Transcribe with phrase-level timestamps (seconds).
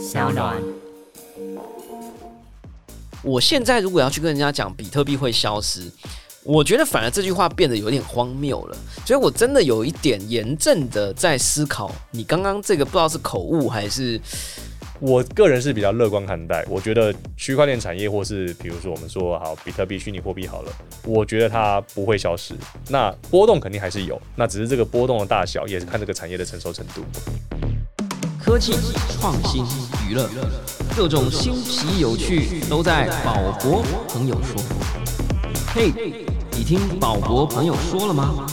[0.00, 0.56] 小暖。
[3.22, 5.82] 我现在如果要去跟人家讲比特币会消失，
[6.42, 8.76] 我觉得反而这句话变得有点荒谬了。
[9.04, 14.18] 所以我真的有一点严正的在思考，你刚刚这个不知道是口误还是
[15.00, 20.72] 我个人是比较乐观看待，我觉得区块链产业或是比如说我们说好比特币虚拟货币好了，
[21.04, 22.54] 我觉得它不会消失。
[22.88, 27.02] 那波动肯定还是有，那只是这个波动的大小也是看这个产业的成熟程度。
[28.50, 28.72] 科技、
[29.12, 29.64] 创新、
[30.08, 30.28] 娱乐，
[30.96, 34.60] 各种新奇有趣都在宝博朋友说。
[35.72, 35.92] 嘿，
[36.58, 38.44] 你听宝博朋友说了吗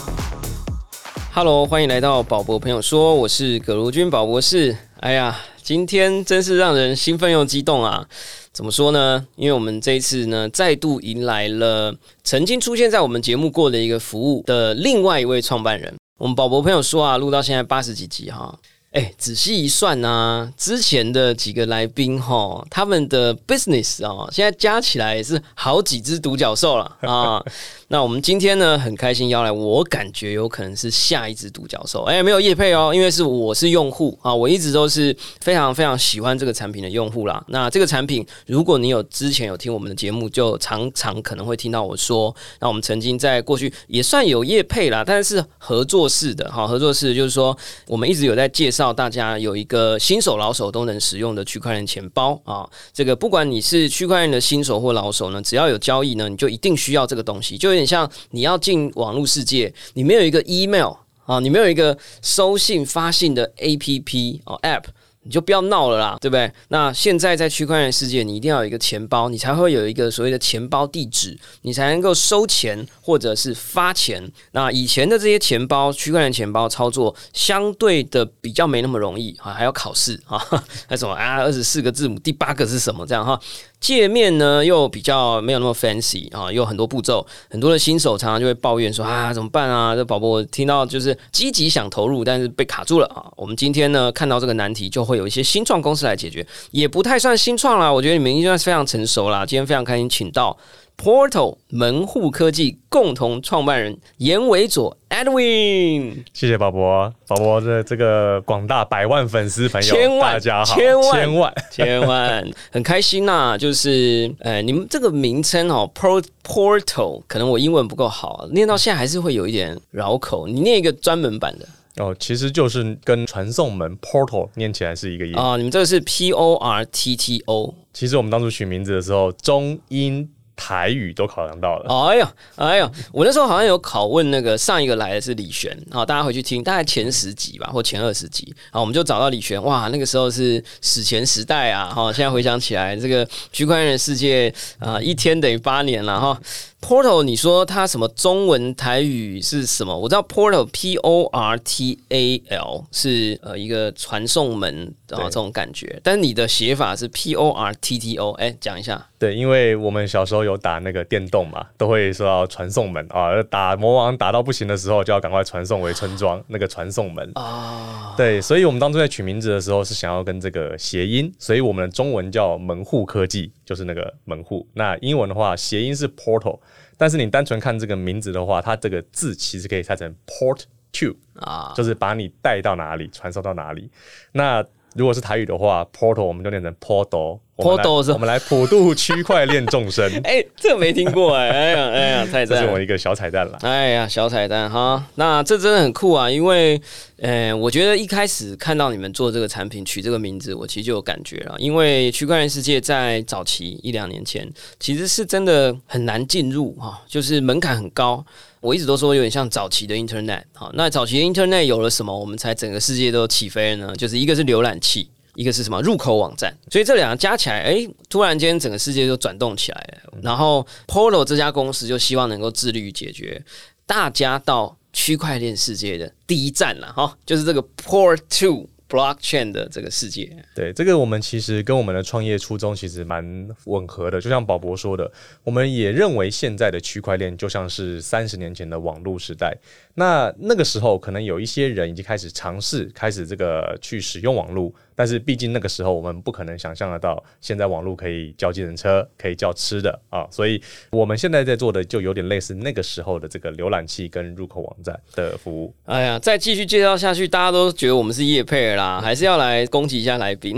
[1.33, 4.77] ？Hello，欢迎来到宝博朋友说，我是葛如君宝博士。
[4.99, 8.05] 哎呀，今天真是让人兴奋又激动啊！
[8.53, 9.25] 怎么说呢？
[9.35, 15.95] 因为我们这一次呢，再度迎来了曾经出现在我们节目过的一个服务的另外一位创办人。
[16.19, 18.55] 我们宝博朋友说啊，录到现在八十几集哈。
[18.91, 27.43] 哎，仔细一算呢，之前的几个来宾哈，他们的 business 啊，现在加起来也是好几只独角兽了啊。
[27.89, 32.03] 那我们今天呢，很开心邀来，我感觉有可能是下一只独角兽。
[32.03, 37.41] 哎，没有叶配哦，因为是我是用户啊，我一直都是非常非常喜欢这个产品的用户啦。
[37.47, 52.69] 那这个产品，如果你有之前有听我们的节目，就常常可能会听到我说，那我们曾经在过去也算有叶配啦，但是合作式的哈，合作式就是说，我们一直有在介绍大家有一个新手老手都能使用的区块链钱包啊。
[52.91, 57.76] 这个不管你是区块链的新手或老手呢，只要有交易呢，你就一定需要这个东西，就。
[57.77, 60.93] 有点像你要进网络世界，你没有一个 email
[61.25, 64.83] 啊，你没有一个收信发信的 app 哦 app。
[65.23, 66.49] 你就不要闹了啦，对不对？
[66.69, 74.31] 那现在在区块链世界，你一定要有一个钱包，你才会有一个所谓的钱包地址，你才能够收钱或者是发钱。
[74.53, 80.41] 那以前的这些钱包，区块链钱包操作相对的比较没那么容易啊，还要考试啊，
[80.87, 83.05] 那什么啊，二十四个字母，第八个是什么？
[83.05, 83.37] 这样哈，
[83.81, 89.93] 界面呢又比较没有那么 fancy 啊，有很多步骤，很多的新手常常就会抱怨说啊，怎么办啊？
[89.93, 93.25] 这宝宝我听到就是积极想投入，但是被卡住了啊。
[93.35, 95.17] 我们今天呢看到这个难题，就会。
[95.17, 97.91] 有一些新创公司来解决，也不太算新创啦。
[97.91, 99.43] 我觉得你们应该非常成熟啦。
[99.43, 100.55] 今天非常开心，请到
[100.97, 106.23] Portal 门户科技共同创办人严伟佐 Edwin。
[106.33, 113.55] 谢谢宝博，宝博的这个广大百万粉丝朋友，千万大家好，千万千万千万，很开心呐。
[113.55, 120.47] 就是呃，你们这个名称哦，Pro Portal，可能我英文不够好，念到现在还是会有一点绕口。
[120.47, 121.67] 你念一个专门版的。
[122.03, 125.57] 哦，其实就是跟传送门 portal 念起来是一个音啊。
[125.57, 127.73] 你们这个是 P O R T T O。
[127.93, 130.27] 其实我们当初取名字的时候，中英
[130.57, 132.07] 台语都考量到了。
[132.07, 139.63] 哎呦，哎呦，我那时候好像有拷问那个上一个来的是李璇，好，大家回去听，大概前十集吧，或前二十集，好，我们就找到李璇。
[139.63, 146.41] 哇，那个时候是史前时代啊，哈，现在回想起来，这个区块链的世界啊，一天等于八年了，哈。
[146.79, 149.97] Portal，你说它什么中文台语是什么？
[149.97, 159.05] 我知道 Portal P O R T A L 是呃一个传送门啊这种感觉，但你的写法是 P O R T T O，哎，讲一下。
[159.19, 168.13] 对，因为我们小时候有打那个电动嘛，都会说要传送门啊，打魔王打到不行的时候，就要赶快传送回村庄那个传送门啊。
[168.15, 174.67] 对，所以我们当初在取名字的时候是想要跟这个谐音，所以我们的中文叫门户科技，就是那个门户。
[174.73, 176.59] 那英文的话，谐音是 Portal。
[176.97, 183.89] 但是你单纯看这个名字的话，它这个字其实可以拆成 port to 啊，就是把你带到哪里，传送到哪里。
[184.31, 184.65] 那
[184.95, 187.39] 如果是台语的话，portal 我们就念成 portal。
[187.57, 190.09] Portal 是，我们来普渡区块链众生。
[190.23, 192.61] 哎，这个没听过哎，哎呀，哎呀，太赞！
[192.61, 193.57] 这是我一个小彩蛋了。
[193.61, 196.29] 哎呀，小彩蛋哈，那这真的很酷啊！
[196.29, 196.79] 因为，
[197.17, 201.55] 呃，我觉得一开始看到你们做这个产品，取这个名字，我其实就有感觉了。
[201.57, 204.47] 因为区块链世界在早期一两年前，
[204.79, 208.23] 其实是真的很难进入哈，就是门槛很高。
[208.59, 213.95] 我一直都说有点像早期的 Internet 好，那早期的 Internet 有了什么，我们才整个世界都起飞了呢？
[213.95, 220.17] 就是一个是浏览器，一个是什么入口网站，所以这两个加起来，哎，突然间整个世界就转动起来了。
[220.23, 223.39] 然后 Polo 这家公司就希望能够致力于解决
[223.85, 228.67] 大家到区块链世界的第一站了哈，就是这个 Port Two。
[228.89, 234.21] blockchain 的这个世界，对这个我们其实跟我们的创业初衷其实蛮吻合的。
[234.21, 235.11] 就像宝博说的，
[235.43, 239.53] 我们也认为现在的区块链就像是三十年前的网络时代。
[239.95, 250.59] 那那个时候可能有一些人已经开始尝试，开始这个去使用网络，但是毕竟那个时候我们不可能想象得到，现在网络可以叫计程车，可以叫吃的啊，所以
[250.89, 255.71] 我们现在在做的就有点类似那个时候的这个浏览器跟入口网站的服务。
[255.85, 260.57] 哎呀，再继续介绍下去，大家都觉得我们是叶配啦， 还是要来攻击一下来宾？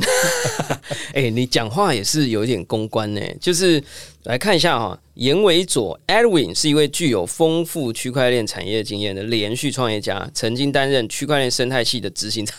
[1.13, 3.83] 哎，你讲话也是有一点公关呢，就是
[4.30, 5.00] 来看一下哈。
[5.16, 12.56] 严伟佐 Edwin 是一位具有丰富区块链产业经验的连续创业家，曾经担任区块链生态系的执行长。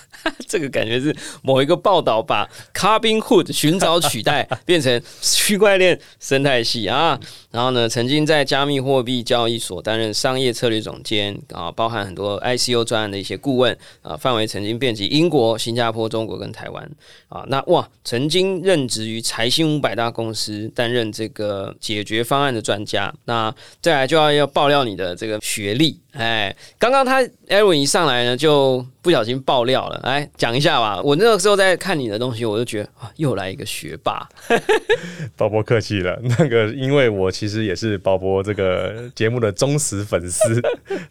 [0.47, 7.19] 这个感觉是某一个报道把 Carbon Hood 寻找取代变成区块链生态系啊。
[7.51, 16.91] 然后呢，曾经在加密货币交易所担任商业策略总监啊，包含很多 ICO 专案的一些顾问啊，范围曾经遍及英国、新加坡、中国跟台湾
[17.31, 17.43] 啊。
[17.49, 22.51] 那哇，曾经任职于财新五百大公司，担任这个解决方案。
[22.51, 26.01] 的专家，那再来就要要爆料你的这个学历。
[26.13, 30.01] 哎，刚刚他艾文一上来呢，就不小心爆料了。
[30.03, 34.29] 来讲一下吧，我那个时候在看你的东西，我就觉得啊，又来一个学霸。
[35.39, 40.61] 宝博客气了，那个因为我其实也是宝博这个节目的忠实粉丝，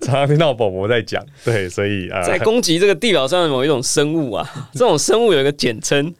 [0.02, 6.14] 常常听到宝博在讲，对，所以啊， 在攻击这个地表上的某一种生物啊，这种生物有一个简称，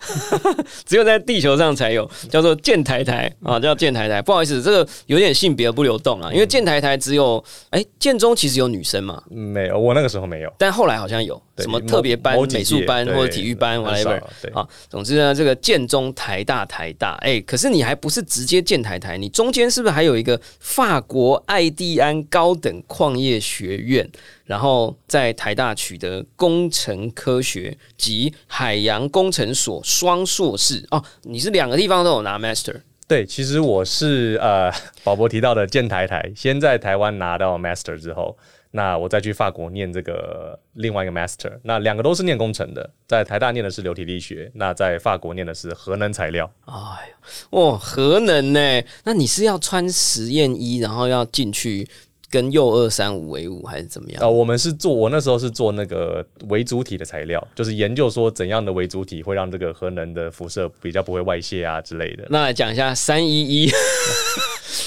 [0.86, 4.09] 只有在地球上才有，叫做剑台台啊，叫剑台台。
[4.22, 8.70] 不好意思，这个有点性别不流动啊，因为建台台只有哎建中其实有。
[8.70, 14.22] 女生嘛，没有，我那个时候没有，但后来好像有什么特别班、美术班或者体育班，whatever。
[14.54, 24.08] 啊，总之呢，这个建中、台大、台大，哎，可是你还不是直接建台台，你中间是不是还有一个法国艾蒂安高等矿业学院？
[24.46, 32.76] 然后在台大取得工程科学及海洋工程所双硕士哦，你是两个地方都有拿 master。
[33.10, 34.72] 对，其实我是呃，
[35.04, 38.38] 宝博提到的建台台，先在台湾拿到 master 之后。
[38.70, 46.48] 那我再去法国念这个另外一个 master，那两个都是念工程的，在台大念的是流体力学，那在法国念的是核能材料。
[46.66, 47.18] 哎呀，
[47.50, 48.84] 哇，核能呢？
[49.04, 51.90] 那你是要穿实验衣，然后要进去
[52.30, 54.24] 跟铀二三五为伍，还是怎么样？
[54.24, 62.26] 啊，我们是做，我那时候是做那个为主体的材料，就是研究说怎样的为主体会让这个核能的辐射比较不会外泄啊之类的。
[62.30, 63.72] 那来讲一下三一一。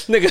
[0.06, 0.29] 那个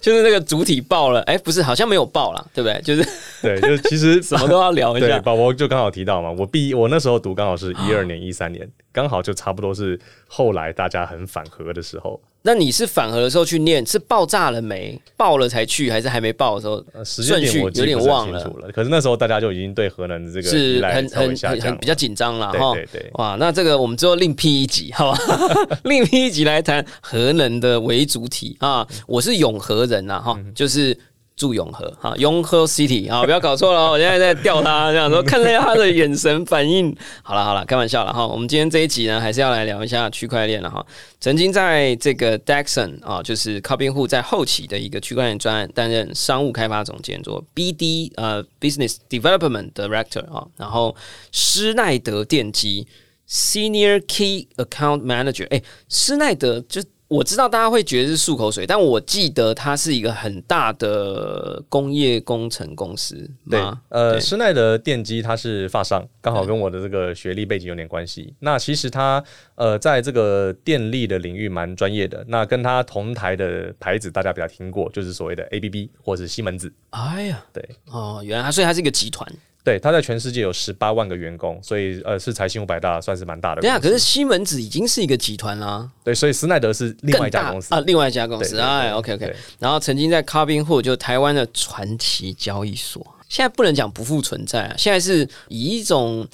[0.00, 2.80] 就是那个主体爆了，哎，不是，好像没有爆了，对不对？
[2.82, 3.08] 就是
[3.42, 5.18] 对，就是其实 什么都要聊一下。
[5.20, 12.20] 宝宝就刚好提到嘛，我毕我那时候读刚好是一二年、一三年，刚好就差不多是后来大家很反核的时候。
[12.42, 14.98] 那你是反核的时候去念，是爆炸了没？
[15.16, 16.82] 爆了才去，还是还没爆的时候？
[17.04, 18.40] 顺序有点忘了。
[18.72, 22.72] 可是那时候大家就已经对核能的这个是很很很很比较紧张了哈。
[22.74, 25.18] 对对哇，那这个我们之后另辟一集，好吧？
[25.84, 28.86] 另辟一集来谈核能的为主体啊。
[29.06, 30.96] 我是永和人呐哈，就是。
[31.38, 36.94] 住永和哈，永和 City 啊，不要搞错了， 我现在在钓他，这样说看一下他的眼神反应。
[37.22, 38.26] 好了好了，开玩笑了哈。
[38.26, 40.84] 我们今天这一集呢，还是要来聊一下区块链了哈。
[41.20, 50.44] 曾经在这个 Dexon 啊，就是靠边户在后期的一个区块链专案担任商务开发总监，做 BD 呃 Business Development Director 啊。
[50.56, 50.96] 然后
[51.30, 52.88] 施耐德电机
[53.30, 56.82] Senior Key Account Manager，哎，施耐德就。
[57.08, 63.28] 我知道大家会觉得是漱口水，但我记得它是一个很大的工业工程公司。
[63.48, 63.58] 对，
[63.88, 68.34] 呃，施耐德电机它是发商，刚好跟我的这个学历背景有点关系。
[68.40, 69.24] 那其实它
[69.54, 72.22] 呃，在这个电力的领域蛮专业的。
[72.28, 76.70] 那跟它同台的牌子，大家比较听过，就是所谓的 ABB 或者是西门子。
[76.90, 79.26] 哎呀，对，哦，原来所以它是一个集团。
[79.64, 83.60] 对，他在全世界有十八万个员工，所以呃是财新五百大，算是蛮大的。
[83.60, 85.88] 对啊，可是西门子已经是一个集团啦。
[86.02, 88.58] 对，所以斯奈德是另外一家公司啊，另外一家公司。
[88.58, 89.34] 哎，OK OK。
[89.58, 96.26] 然后曾经在 Carbon 就台湾的传奇交易所，现在不能讲不复存在啊，现在是以一种。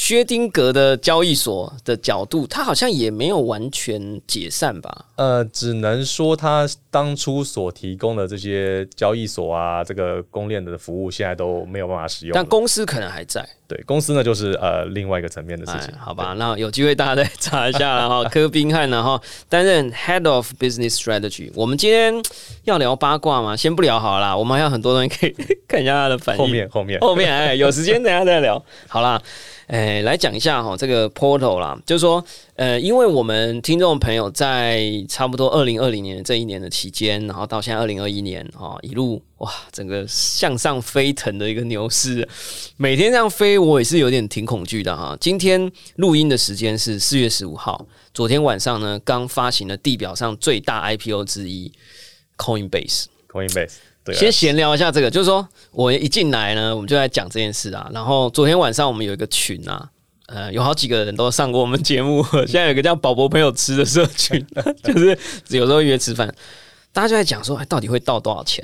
[0.00, 5.04] 薛丁格的交易所的角度，它好像也没有完全解散吧？
[5.16, 12.34] 呃，只能说它当初所提供的这些交易所啊，这个公链的服务，现在都没有办法使用。
[12.34, 13.46] 但公司可能还在。
[13.70, 15.94] 对，公司呢就是呃另外一个层面的事情。
[15.96, 18.24] 好吧，那有机会大家再查一下了哈。
[18.28, 21.52] 柯宾汉呢哈担任 Head of Business Strategy。
[21.54, 22.12] 我们今天
[22.64, 23.56] 要聊八卦吗？
[23.56, 25.34] 先不聊好了，我们还有很多东西可以
[25.68, 26.42] 看一下他的反应。
[26.42, 28.60] 后面后面后面哎，有时间等下再聊。
[28.88, 29.22] 好啦。
[29.68, 32.24] 诶，来讲一下哈，这个 portal 啦，就是说，
[32.56, 42.28] 呃，因为我们听众朋友在差不多二零二零年这一年的期间，然后到现在二零二一年哈，一路哇，整个向上飞腾的一个牛市，
[42.76, 45.16] 每天这样飞，我也是有点挺恐惧的哈。
[45.18, 51.72] 今天录音的时间是四月十五号，昨天晚上呢，刚发行了地表上最大 IPO 之一
[52.36, 54.14] Coinbase，Coinbase 对。
[54.14, 57.90] 先闲聊一下这个，就是说我一进来呢，我们就在讲这件事啊。
[57.94, 59.88] 然后昨天晚上我们有一个群啊，
[60.26, 62.22] 呃，有好几个人都上过我们节目。
[62.46, 64.46] 现在有个叫宝宝朋友吃的社群，
[64.84, 65.18] 就是
[65.48, 66.30] 有时候约吃饭，
[66.92, 68.62] 大家就在讲说，哎，到底会到多少钱？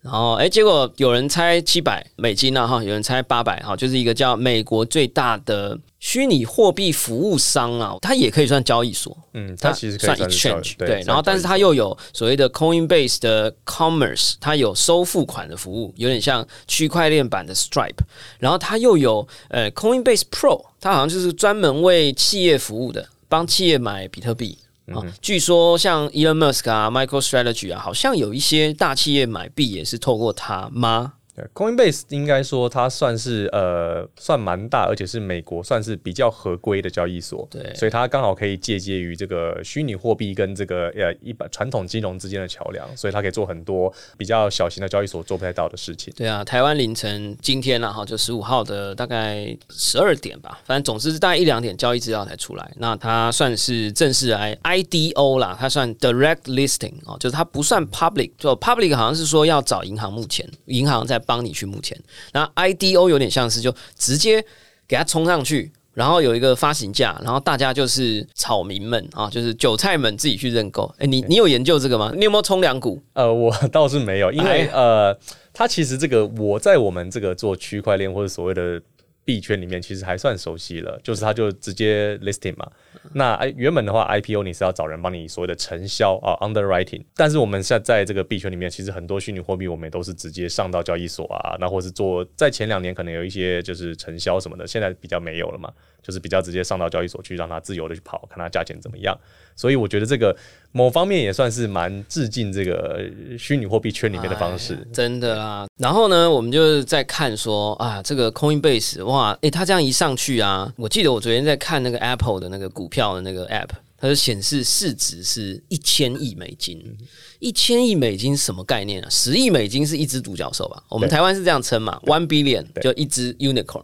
[0.00, 17.98] 然后，哎，结果有人猜七百美金啊，哈，有人猜八百，哈，就是一个叫美国最大的虚拟货币服务商啊，它也可以算交易所，嗯，它其实算 exchange，对，然后但是它又有所谓的 Coinbase 的 Commerce，它有收付款的服务，有点像区块链版的 Stripe，
[18.38, 24.56] 然后它又有呃 Coinbase Pro，它好像就是专门为企业服务的，帮企业买比特币。
[24.94, 31.14] 啊，据说像 Elon Musk 啊、Michael Strategy 啊，好像有一些大企业买币也是透过他吗
[31.54, 46.12] ？Coinbase 应该说它算是呃算蛮大，而且是美国算是比较合规的交易所，对，所以它刚好可以借鉴于这个虚拟货币跟这个呃一般传统金融之间的桥梁，所以它可以做很多比较小型的交易所做不太到的事情。
[46.16, 52.72] 对啊，台湾凌晨今天呢哈，就十五号的大概十二点吧，反正总之是大概一两点交易资料才出来。
[52.78, 61.18] 那它算是正式 I I D O 啦，它算 Direct Listing 哦，就是它不算 Public，就 Public 好像是说要找银行，目前银行在。
[61.28, 61.94] 帮你去募钱，
[62.32, 64.42] 那 IDO 有点像是就直接
[64.88, 70.90] 给它冲上去，然后有一个发行价，然后大家就是草民们啊，就是韭菜们自己去认购。
[70.96, 72.10] 哎，你你有研究这个吗？
[72.16, 73.02] 你有没有冲两股？
[73.12, 75.14] 呃，我 倒是没有，因为呃，
[75.52, 78.80] 它其实这个我在我们这个做区块链或者所谓的。
[79.28, 82.66] 币圈里面其实还算熟悉了，就是它就直接 listing 嘛。
[83.12, 95.70] 那，原本的话 IPO 你是要找人帮你所谓的承销啊 underwriting，但是我们现在在这个币圈里面，其实很多虚拟货币我们也都是直接上到交易所啊，那或是做在前两年可能有一些就是承销什么的，现在比较没有了嘛。
[96.02, 99.18] 就是比较直接上到交易所去，让它自由的去跑，看它价钱怎么样。
[99.56, 100.36] 所以我觉得这个
[100.70, 103.04] 某方面也算是蛮致敬这个
[103.36, 105.66] 虚拟货币圈里面的方式，真的啦。
[105.76, 116.96] 然后呢，我们就是在看说啊，这个 Coinbase 哇，诶，它这样一上去啊，我记得我昨天在看那个 Apple 的那个股票的那个 App，它就显示市值是一千亿美金。
[117.40, 119.08] 一千亿美金什么概念啊？
[119.10, 120.82] 十亿美金是一只独角兽吧？
[120.88, 123.82] 我们台湾是这样称嘛？One billion 就一只 unicorn。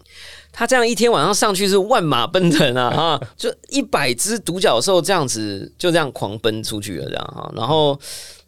[0.56, 2.88] 他这样一天晚上上去是万马奔腾啊！
[2.94, 7.52] 哈，就一百只独角兽这样子就这样狂奔出去了，这样哈。
[7.56, 7.98] 然后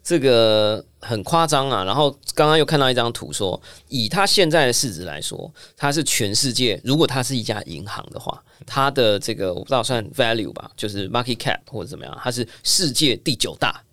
[0.01, 1.83] 这个很夸张啊。
[1.83, 13.83] 然后刚刚又看到一张图，说以它现在的市值来说，它是全世界如果它是一家银行的话，它的这个我不知道算 value 吧，就是 market cap 或者怎么样，它是世界第九大。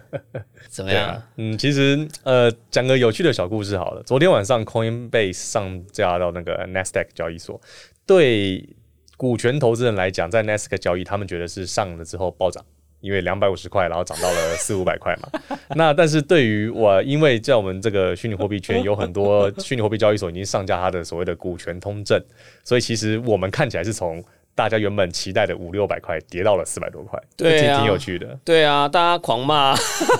[0.68, 1.22] 怎么样？
[1.36, 4.02] 嗯，其实呃，讲个有趣的小故事好了。
[4.04, 7.60] 昨天晚上 Coinbase 上架到那个 Nasdaq 交易所，
[8.06, 8.68] 对
[9.16, 12.64] 股权投资人来讲，在 Nasdaq 交易，他们觉得是上了之后暴涨，
[13.00, 15.58] 因为两百五十块，然后涨到了四五百块嘛。
[15.76, 22.22] 那但是对于我，因为在我们这个虚拟货币圈，有很多虚拟货币交易所已经上架它的所谓的股权通证，
[22.64, 24.22] 所以其实我们看起来是从。
[24.54, 28.38] 大家原本期待的五六百块跌到了四百多块，对啊，挺有趣的。
[28.44, 29.74] 对啊，大家狂骂，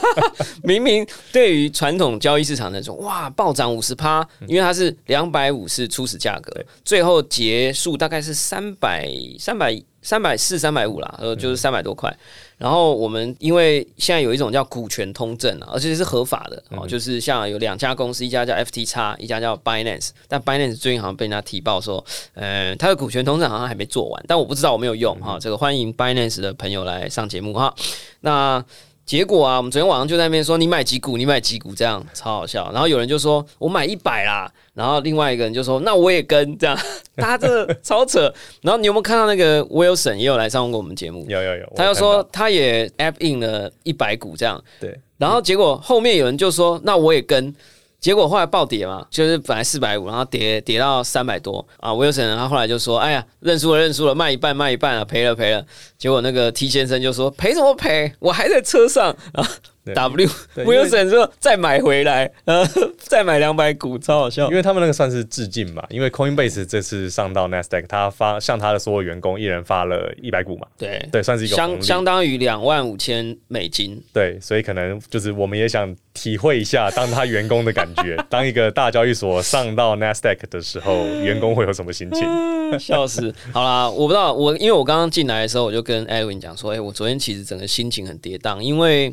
[0.65, 6.53] 明明对于传统交易市场那种哇暴涨五十趴，因为它是两百五是初始价格，
[6.85, 9.09] 最后结束大概是三百
[9.39, 9.73] 三百
[10.03, 12.15] 三百四三百五啦，呃，就是三百多块。
[12.59, 20.11] 然后我们因为现在有一种叫股权通证啊，而且是合法的哦，就是像有两家公司，一家叫 FTX，一家叫 Binance。
[20.29, 22.05] 但 Binance 最近好像被人家提报说，
[22.35, 25.39] 呃，它的股权通证好像还没做完，但我不知道我没有用哈。
[25.41, 27.75] 这个欢迎 Binance 的朋友来上节目哈。
[28.21, 28.65] 那
[29.13, 32.71] 结果啊，我们昨天晚上就在那边说，你买几股，你买几股，这样超好笑。
[32.73, 34.51] 然后有人就说我买一百啦。
[34.73, 36.75] 然后另外一个人就说：“那我也跟这样，
[37.19, 41.27] 他这超扯。”然后你有没有看到那个 Wilson 也有来上过我们节目？
[41.29, 44.59] 有有有，他就说他也 App in 了一百股这样。
[44.81, 44.99] 对。
[45.19, 47.55] 然后结果后面有人就说：“那我也跟。”
[48.03, 51.93] 结果后来暴跌嘛，就是本来四百五，然后跌跌到三百多啊。
[51.93, 55.65] Wilson 他后来就说：“哎呀，认输了，认输了，卖一半，卖一半啊，赔了，赔了。”
[55.97, 58.13] 结果那个 T 先生就说：“赔什么赔？
[58.19, 59.49] 我还在车上啊。”
[59.85, 62.65] W Wilson 说再买回来，呃，
[62.99, 64.49] 再买两百股，超好笑。
[64.49, 74.01] 因为他们那个算是致敬嘛，因为 Coinbase 这次上到 Nasdaq，他发向他的所有员工一人发了一百股嘛，对对，算是一个相相当于两万五千美金。
[74.13, 82.79] 对，所以可能就是我们也想体会一下当他员工的感觉， 当一个大交易所上到 Nasdaq 的时候，员工会有什么心情？
[82.79, 83.35] 笑死！
[83.53, 89.13] 好啦，我不知道，我因为我刚刚进来的时候，我就跟 Edwin 讲说，哎，我昨天其实整个心情很跌宕，因为。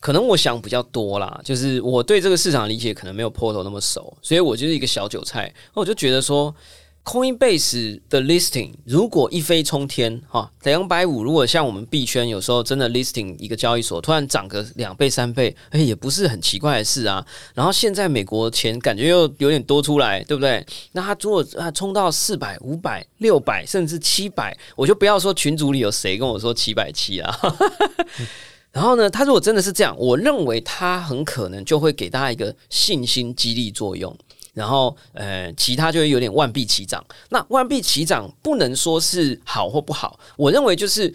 [0.00, 5.52] 可能我想比较多啦，就是我对这个市场理解可能没有 Portal 那么熟，所以我就是一个小韭菜。
[5.74, 6.54] 那我就觉得说
[7.04, 17.26] Coinbase 的 listing 如果一飞冲天哈，两百五，如果像我们币圈有时候真的 listing 一个交易所突然涨个两倍三倍，哎，也不是很奇怪的事啊。
[17.54, 20.64] 然后现在美国钱感觉又有点多出来，对不对？
[20.92, 27.40] 那他如果啊冲到四百、五百、六百，甚至七百，我就不要说群组里有谁跟我说七百七啊。
[28.70, 34.16] 然后呢，他如果真的是这样，我认为他很可能就会给大家一个信心激励作用。
[34.54, 37.04] 然后，呃，其他就会有点万币齐涨。
[37.28, 41.14] 那万币齐涨不能说是好或不好，我认为就是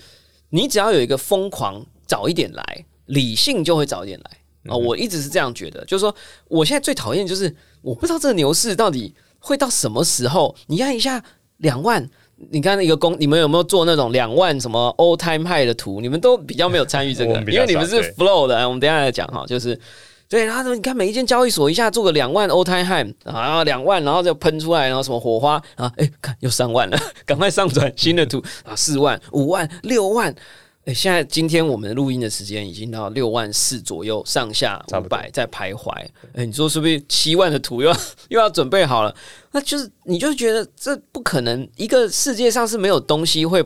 [0.49, 4.77] 你只要有一个疯狂早一点来，理性就会早一点来啊。
[4.77, 6.15] 我一直是这样觉得，就是说，
[6.47, 10.55] 我现在最讨厌就是我不知道这个牛市到底会到什么时候。
[10.67, 11.21] 你看一下
[11.57, 12.09] 两万，
[12.51, 16.01] 你看那个公，你们有没有做那种两万什么 all time high 的图？
[16.01, 18.67] 你们都比较没有参与这个，因为你们是 flow 的。
[18.67, 19.79] 我们等下来讲哈，就是。
[20.29, 30.33] 对，然后你看每一间交易所一下做个两万 all time high 啊，两万，然后就喷出来，然后什么火花啊，哎，看又三万了， 赶快上传新的图啊，四万、五万、六万，
[30.85, 35.91] 哎，现在今天我们录音的时间已经到六万四左右上下五百在徘徊，
[36.33, 37.97] 哎，你说是不是七万的图又要
[38.29, 39.15] 又要准备好了？
[39.51, 43.63] 那就是你就觉得这不可能，一个世界上是没有东西会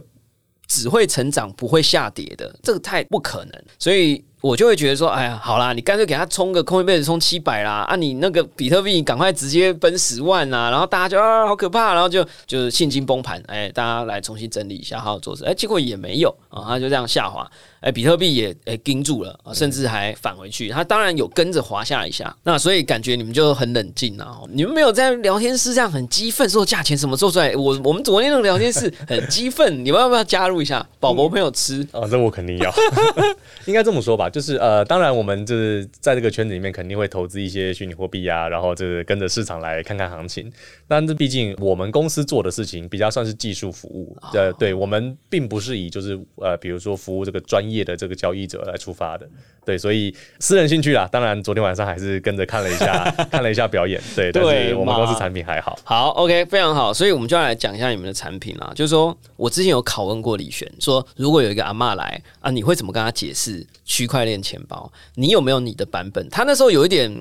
[0.68, 4.24] 只会成长不会下跌的，这个太不可能，所以。
[4.48, 17.46] 我就会觉得说，哎呀，好啦，你干脆给他充个空一辈子，充七百啦，啊，你那个比特币赶快直接奔十万啊，然后大家就啊，好可怕，然后就就是现金崩盘，哎，大家来重新整理一下，好好做事，哎，结果也没有啊，他就这样下滑。
[17.80, 20.70] 哎，比特币也哎盯住了啊，甚至还返回去。
[20.70, 24.39] 他当然有跟着滑下一下，那所以感觉你们就很冷静啊。
[24.50, 27.56] 你们没有在聊天室这样很激愤，说价钱什么做出来？
[27.56, 30.86] 我我们昨天那个聊天室很激愤，你们要不要加入一下？
[31.00, 32.74] 宝宝朋友吃啊，这我肯定要。
[33.66, 40.48] 应该这么说吧，就是呃，当然我们就是在这个圈子里面肯定会投资一些虚拟货币啊，然后就是跟着市场来看看行情。
[40.88, 49.27] 但这毕竟我们公司做的事情比较算是技术服务，呃，对我们并不是以就是呃，比如说服务这个专业的这个交易者来出发的，
[49.65, 51.10] 对，所以私人兴趣啦。
[51.12, 55.79] 当然，昨天晚上还是跟着看了一下， 看了一下表演，对，但是我们公司产品还好。
[55.84, 56.94] 好，OK，非常好。
[56.94, 58.72] 所以我们就要来讲一下你们的产品啦。
[58.75, 64.91] 就是说我之前有拷问过李璇，说如果有一个阿妈来啊，你会怎么跟他解释区块链钱包？
[65.15, 66.29] 你有没有你的版本？
[66.29, 67.12] 他那时候有一点。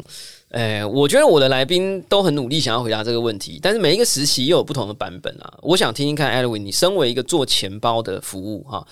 [0.51, 5.53] 诶，我觉得我的来宾都很努力想要回答这个问题，但是每一个时期又有不同的版本啊。
[5.61, 8.87] 我想听听看 e i n 你身为一个做钱包的服务哈，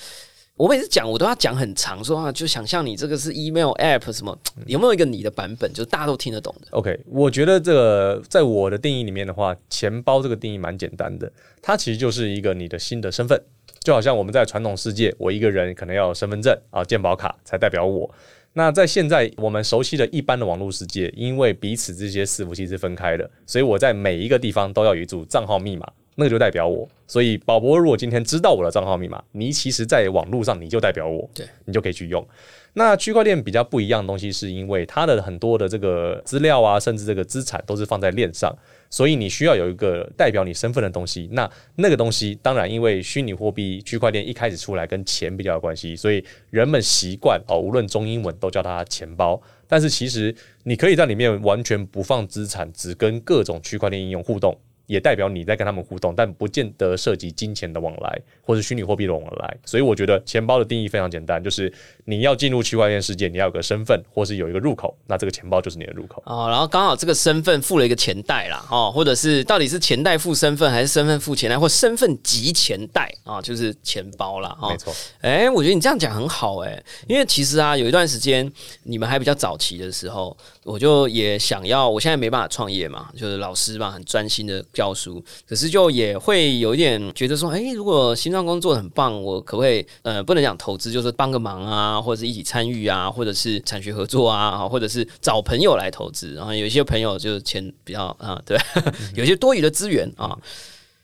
[0.57, 11.33] 我每次讲我都要讲很长，说啊，就想象你这个是 email app 什么，有没有一个你的版本，就大家都听得懂的？OK，我觉得这个在我的定义里面的话，钱包这个定义蛮简单的，
[11.63, 13.41] 它其实就是一个你的新的身份，
[13.85, 18.11] 就好像我们在传统世界，我一个人可能要有身份证啊、健保卡才代表我。
[18.55, 26.89] 那在现在我们熟悉的一般的网络世界，因为彼此这些伺服器是分开的，所以我在每一个地方都要有一组账号密码，那个就代表我。
[27.07, 32.27] 所以宝博如果今天知道我的账号密码，你其实在网络上你就代表我，对你就可以去用。
[32.73, 38.57] 那区块链比较不一样的东西，是因为它的很多的这个资料啊，甚至这个资产都是放在链上。
[38.91, 49.41] 所以你需要有一个代表你身份的东西，那那个东西当然因为虚拟货币区块链一开始出来跟钱比较有关系，所以人们习惯哦，无论中英文都叫它钱包。
[49.67, 54.57] 但是其实你可以在里面完全不放资产，只跟各种区块链应用互动。
[54.87, 59.57] 也代表你在跟他们互动，但不见得涉及金钱的往来或是虚拟货币的往来。
[59.65, 61.73] 所以我觉得钱包的定义非常简单，就是
[62.05, 66.23] 你要进入区块链世界，你要有个身份或是有一个入口，那这个钱包就是你的入口。
[66.27, 74.57] 哦，然后刚好这个身份付了一个钱袋啦，哦，或者是到底是钱袋付身份，还是身份付钱袋，或身份及钱袋啊，就是钱包啦。
[74.69, 74.95] 没错。
[75.21, 78.51] 哎，我觉得你这样讲很好哎，因为其实啊，有一段时间
[78.83, 84.65] 你们还比较早期的时候，我就也想要，我现在没办法创业嘛，就是老师嘛，很专心的。
[84.73, 98.59] 教书，可是就也会有一点觉得说，哎，如果新创工作很棒，我可不可以呃，不能讲投资，就是帮个忙啊，或者是一起参与啊，或者是产学合作啊，或者是找朋友来投资，然后有一些朋友就是钱比较啊，对，
[99.15, 100.37] 有些多余的资源啊。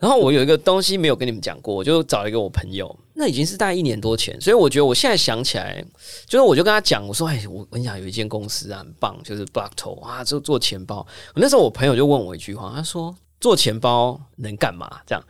[0.01, 5.85] 然后我有一个东西没有跟你们讲过，我就找一个我朋友，那已经是大概一年多前，所以我觉得我现在想起来，
[6.27, 11.07] 就是我就跟他讲，我说，哎，我跟你讲，有一间公司啊，很棒，就是 Block 头啊，就做钱包。
[11.37, 13.15] 那时候我朋友就问我一句话，他说。
[13.41, 15.01] 做钱包能干嘛？
[15.07, 15.25] 这样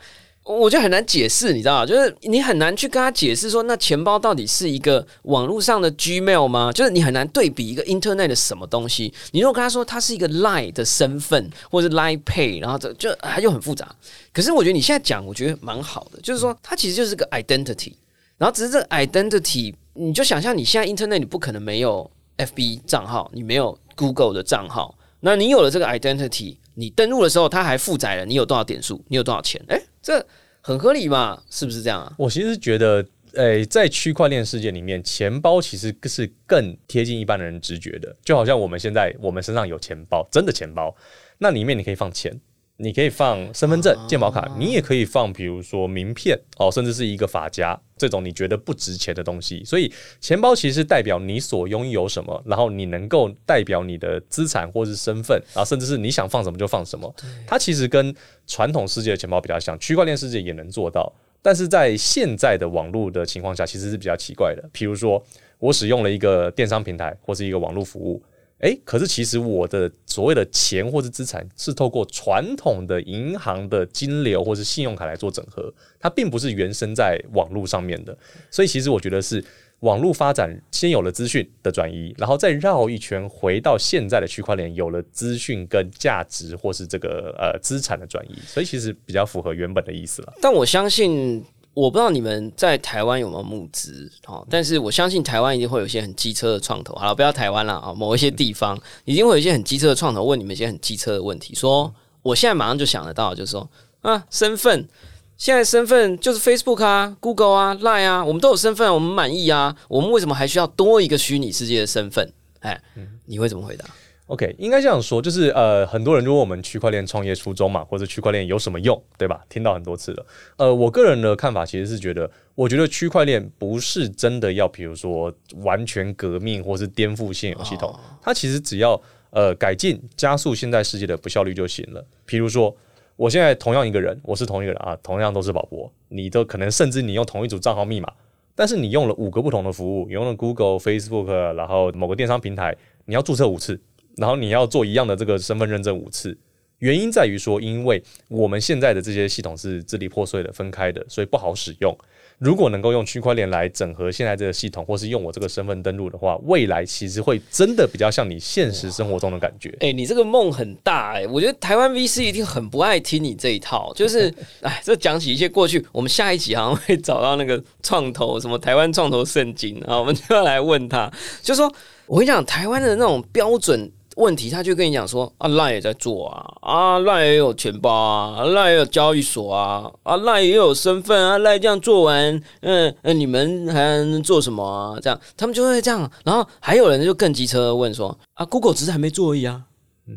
[0.59, 6.73] 我就很难解释，你知道就是你很难去跟他解释说，那钱包到底是一个网络上的 Gmail 吗？
[6.73, 9.13] 就是你很难对比一个 Internet 的什么东西。
[9.33, 13.95] 你如果跟他说它是一个 Lie 的身份，或者 Line Pay，然后这就它又很复杂。
[14.33, 17.93] 可是我觉得你现在讲，我觉得蛮好的，就是说它其实就是个 Identity，
[18.39, 24.97] 然后只是这个 Identity，你就想象你现在 Internet 你不可能没有 FB 账号，你没有 Google 的账号。
[25.23, 29.63] 那你有了这个 identity，你登录的时候，它还负载了你有多少点数，你有多少钱？
[29.69, 30.25] 哎，这
[30.62, 31.42] 很合理嘛？
[31.51, 32.12] 是不是这样啊？
[32.18, 40.94] 我其实觉得，诶，在区块链世界里面，钱包其实是更贴近一般的人直觉的，就好像我们现在我们身上有钱包，真的钱包，
[41.38, 42.38] 那里面你可以放钱。
[42.83, 49.62] 你可以放身份证、健保卡，你也可以放，比如说名片哦，甚至是一个发夹这种你觉得不值钱的东西。
[49.64, 57.14] 所以钱包其实代表你所拥有什么，然后你能够代表你的资产或是身份，然后甚至是你想放什么就放什么。
[57.47, 58.14] 它其实跟
[58.47, 61.12] 传统世界的钱包比较像，区块链世界也能做到，
[61.43, 64.66] 但是在现在的网络的情况下，其实是比较奇怪的。
[64.73, 65.23] 比如说，
[65.59, 68.23] 我使用了一个电商平台或是一个网络服务。
[68.61, 78.16] 诶，可是其实我的所谓的钱或是资产是透过传统的银行的金流或是信用卡来做整合，它并不是原生在网络上面的。
[78.51, 79.42] 所以其实我觉得是
[79.81, 90.35] 网络发展先有了资讯的转移，然后再绕一圈回到现在的区块链有了资讯跟价值或是这个呃资产的转移，所以其实比较符合原本的意思了。
[90.40, 91.44] 但我相信。
[91.72, 103.68] 我不知道你们在台湾有没有募资，哦，但是我相信台湾一定会有一些很机车的创投，好了，不要台湾了啊，某一些地方一定会有一些很机车的创投问你们一些很机车的问题，说我现在马上就想得到，就是说
[104.00, 104.88] 啊，身份
[105.37, 112.33] 现在身份就是 Facebook 啊、Google 啊、Line 啊，我们都有身份，我们满意啊，我们为什么还需要多一个虚拟世界的身份？
[112.61, 112.78] 哎，
[113.24, 113.87] 你会怎么回答
[114.31, 119.45] ？OK，应该这样说，就是呃，很多人就问我们区块链创业初衷嘛，或者区块链有什么用，对吧？
[119.49, 120.27] 听到很多次了。
[120.57, 132.05] 呃，我个人的看法其实是觉得，我觉得区块链不是真的要，比如说完全革命或是颠覆现有系统，它其实只要呃改进加速现在世界的不效率就行了。
[132.25, 132.73] 比如说，
[133.16, 138.12] 我现在同样一个人，我是同一个人啊，同样都是宝博，你都可能甚至你用同一组账号密码，
[138.55, 143.81] 但是你用了五个不同的服务，用了 Google、Facebook，然后某个电商平台，你要注册五次。
[144.16, 146.37] 然后你要做一样的这个身份认证五次，
[146.79, 151.96] 原因在于说，因为我们现在的这些系统是支离破碎的、分开的，所以不好使用。
[152.38, 159.77] 如果能够用区块链来整合现在这个系统，或是用我这个身份登录的话，未来其实会真的比较像你现实生活中的感觉。
[159.81, 163.92] 哎，你这个梦很大哎，我觉得台湾 VC 一定很不爱听你这一套。
[163.94, 171.70] 就是，哎，这讲起一些过去，我们下一集好像会找到那个创投，什么台湾创投圣经啊，我们就要来问他，就说
[172.07, 173.92] 我跟你讲，台湾的那种标准。
[174.20, 184.98] 问题他就跟你讲说啊赖也在做啊啊赖也有钱包啊赖也有交易所啊啊赖也有身份啊赖这样做完嗯嗯你们还能做什么啊？
[185.00, 189.62] 这样他们就会这样，然后还有人就更机车问说啊 Google 只是还没做而已啊，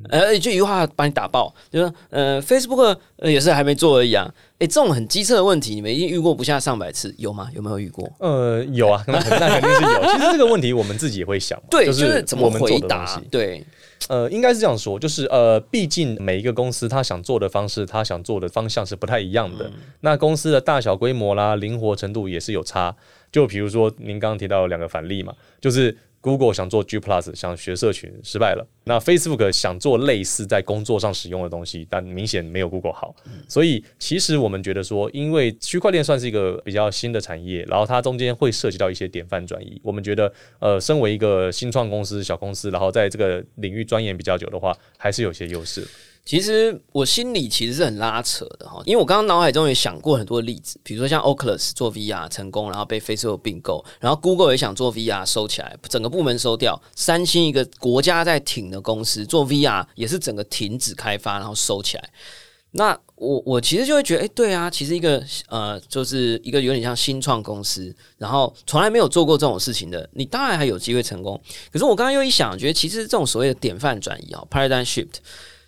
[0.09, 7.49] 呃就一句话把你打爆，就说呃 Facebook 也是还没做而已啊，哎这种很机车的问题你们已经遇过不下上百次有吗？
[7.53, 8.11] 有没有遇过？
[8.19, 10.03] 呃有啊，那那肯定是有。
[10.13, 13.65] 其实这个问题我们自己也会想，对，就是怎么回答，对。
[14.09, 19.71] 呃，应该是这样说，就是呃，毕竟每一个公司他想做的方式，他想做的方向是不太一样的。
[20.01, 22.93] 那公司的大小规模啦，灵活程度也是有差。
[23.31, 25.97] 就比如说您刚刚提到两个反例嘛，就是。
[26.23, 28.65] Google 想做 G Plus，想学社群失败了。
[28.85, 33.13] 那 Facebook 想做类似在工作上使用的东西，但明显没有 Google 好。
[33.49, 39.77] 所以其实我们觉得说，因为区块链算是一个比较新的产业，然后它中间会涉及到一些典范转移。
[39.83, 45.85] 我们觉得，呃，身为一个新创公司、小公司，然后在这个领域钻研比较久的话，还是有些优势。
[46.25, 56.81] 其实我心里其实是很拉扯的哈，因为我刚刚脑海中也想过很多例子，比如说像 Oculus 做 VR 成功，然后被 Facebook 并购，然后 Google 也想做 VR 收起来，整个部门收掉。
[56.95, 62.09] 三星一个国家在挺的公司做 VR 也是整个停止开发，然后收起来。
[62.71, 71.39] 那我我其实就会觉得，哎，对啊，其实一个呃，就是一个有点像新创公司，然后从来没有做过这种事情的，你当然还有机会成功。
[71.71, 75.15] 可是我刚刚又一想，觉得其实这种所谓的典范转移啊，paradigm shift。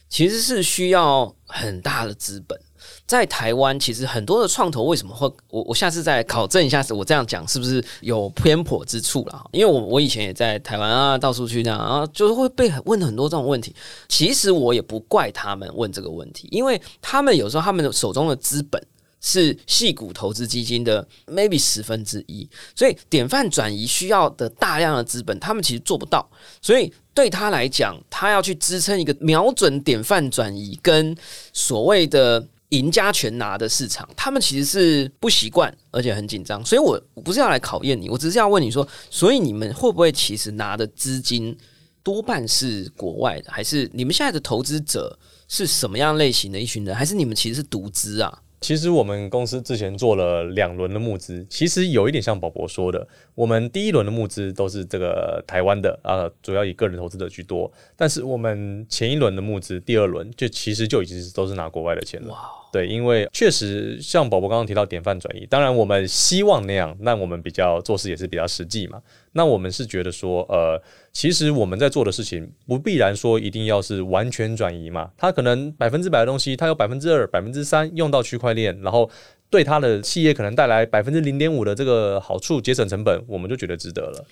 [0.09, 2.57] 其实是需要很大的资本，
[3.05, 9.45] 在台湾，其实很多的创投为什么会我我下次再考证一下，我这样讲是不是有偏颇之处了？
[9.51, 13.75] 因为我我以前也在台湾啊，到处去那样啊，就是会被问很多这种问题。
[14.07, 18.81] 其实我也不怪他们问这个问题，因为他们有时候他们手中的资本。
[19.27, 26.29] 是细股投资基金的 maybe 十分之一，所以典范转移需要的大量的资本，他们其实做不到。
[26.61, 31.17] 所以对他来讲，他要去支撑一个瞄准典范转移跟
[31.51, 36.63] 所谓的赢家全拿的市场，他们其实是不习惯，而且很紧张。
[36.63, 41.57] 所以我不是要来考验你，我只是要问你说，所以你们会不会其实拿的资金
[42.03, 48.41] 多半是国外的，还是你们现在的投资者是什么样类型的一群人，还是你们其实是独资啊？
[48.61, 57.71] 其实我们公司之前做了两轮的募资，其实有一点像宝博说的，我们第一轮的募资都是这个台湾的啊，主要以个人投资者居多。
[57.95, 62.33] 但是我们前一轮的募资，第二轮就其实就已经是都是拿国外的钱了。
[62.71, 69.01] 对，因为确实像宝宝刚刚提到典范转移，当然我们希望那样，那我们比较做事也是比较实际嘛。
[69.33, 79.09] 那我们是觉得说，呃，其实我们在做的事情不必然说一定要是完全转移嘛，它可能百分之百的东西，它有百分之二、百分之三用到区块链，然后。
[79.55, 84.25] 对他的企业可能带来百分之零点五的这个好处，节省成本，我们就觉得值得了。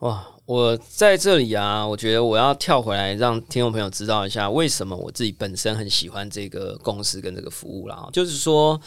[0.00, 0.28] 哇！
[0.44, 8.06] 我在这里啊，我觉得我要跳回来，让听众朋友知道一下，为什么我自己本身很喜欢这个公司跟这个服务啦。
[8.12, 8.78] 就是说，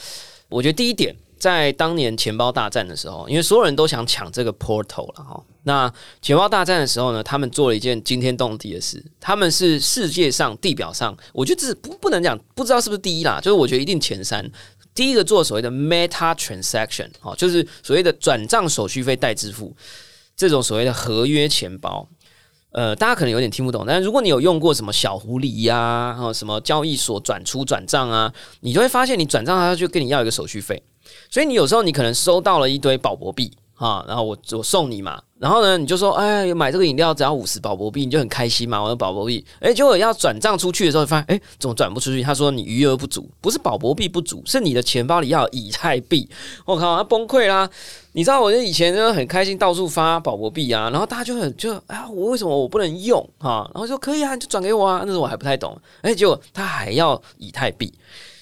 [0.49, 5.43] 我觉得第一点，在当年钱包大战的时候，因为所有人都想抢这个 portal 了哈。
[5.63, 14.47] 那钱包大战的时候呢，他们做了一件惊天动地的事，他们是世界上地表上，我觉得这不不能讲，不知道是不是第一啦，就是我觉得一定前三。
[14.95, 19.75] 第一个做所谓的 Meta Transaction，哦，就是所谓的转账手续费代支付，
[20.35, 22.07] 这种所谓的合约钱包，
[22.71, 30.81] 呃，大家可能有点听不懂，但如果你有用过什么小狐狸呀，然后什么交易所转出转账啊，你就会发现你转账他就跟你要一个手续费，
[31.29, 33.51] 所以你有时候你可能收到了一堆宝博币。
[33.77, 38.67] 啊，然后我我送你嘛，然后呢，你就说，哎，买这个饮料只要五十宝博币，你就很开心。
[38.69, 42.23] 嘛，我的宝博币，哎，结果要转账出去的时候，发现，哎，怎么转不出去？
[42.23, 46.27] 他说你余额不足，不是宝博币不足，是你的钱包里要以太币。
[46.63, 47.69] 我靠，他崩溃啦！
[48.13, 53.69] 你知道，我就以前就很开心，到处发宝博币啊，然后大家就很就，哎，我为什么我不能用啊？
[53.73, 55.01] 然后说可以啊，你就转给我啊。
[55.03, 57.93] 那时候我还不太懂，哎，结果他还要以太币。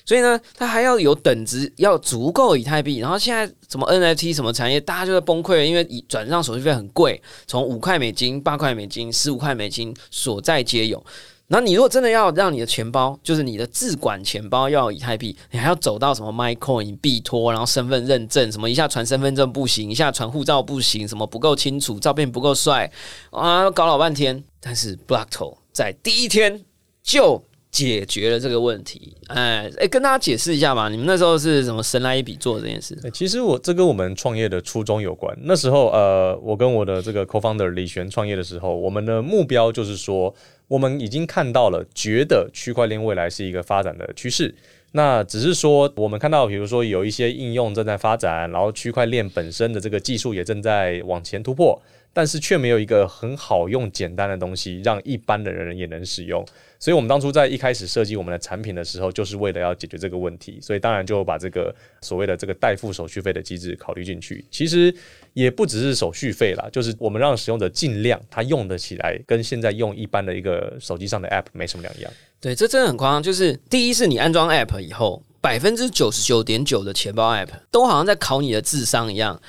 [0.06, 2.98] 所以呢，它还要有等值，要足够以太币。
[2.98, 11.02] 然后现在什么 NFT 什么产业，大家就在崩溃，因为以转账手续费很贵，从五块美金、八块美金、十五块美金所在皆有。
[11.48, 22.92] 那你如果真的要让你的钱包，就是你的自管钱包要有以太币，你还要走到什么 MyCoin、币托，然后身份认证，什么一下传身份证不行，一下传护照不行，什么不够清楚，照片不够帅
[23.30, 24.44] 啊，搞老半天。
[24.60, 26.66] 但是 Blockto 在第一天
[27.02, 27.44] 就。
[27.74, 30.90] 解决了这个问题，哎哎，跟大家解释一下吧。
[30.90, 32.96] 你们那时候是什么神来一笔做这件事？
[33.12, 35.36] 其实我这跟我们创业的初衷有关。
[35.42, 40.32] 那时候，呃，我跟我的这个 co-founder 李璇创业的时候，我们的目标就是说，
[40.68, 44.54] 我们已经看到了，觉得区块链未来是一个发展的趋势。
[44.92, 51.82] 那只是说，我们看到，比如说有一些应用正在发展，然后区块链本身的这个技术也正在往前突破，
[52.14, 56.46] 但是却没有一个很好用、简单的东西，让一般的人也能使用。
[56.84, 60.60] 所以，我们当初在一开始设计我们的产品的时候，就是为了要解决这个问题。
[60.62, 64.44] 所以，当然就把这个所谓的这个代付手续费的机制考虑进去。
[64.52, 64.94] 其实
[65.32, 72.12] 也不只是手续费啦，就是我们让使用者尽量他用得起来，跟现在用一般的一个手机上的 App 没什么两样。
[72.42, 73.24] 对，这真的很夸张。
[73.24, 79.42] 就是第一是你安装 App 以后，百分之九十九点九的钱包 App 都好像在考你的智商一样。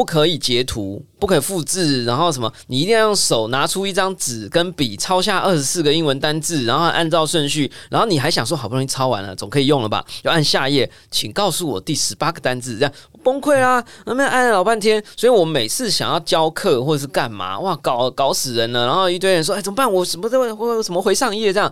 [0.00, 2.50] 不可以截图，不可以复制，然后什么？
[2.68, 10.02] 你一定要用手拿出一张纸跟笔，抄下二十四个英文单字，然后按照顺序，然后你还想说好不容易抄完了，总可以用了吧？
[10.24, 13.84] 就按下一页，请告诉我第十八个单字，这样崩溃啊！
[14.06, 18.86] 那边按了老半天，所以我每次想要教课或者是干嘛，哇，搞搞死人了！
[18.86, 19.92] 然后一堆人说，哎，怎么办？
[19.92, 21.70] 我什么都我什么回上页这样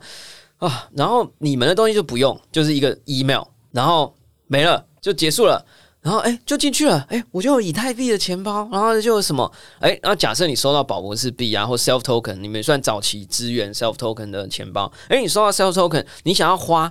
[0.59, 0.87] 啊？
[0.95, 4.15] 然后你们的东西就不用，就是一个 email，然后
[4.49, 5.65] 没了，就结束了。
[6.01, 16.91] 然后哎，就进去了，哎，我就有以太币的钱包，然后就什么，哎，然后假设你收到宝博士币啊，或 self token，你们算早期支援 self token 的钱包，哎，你收到 self token，你想要花，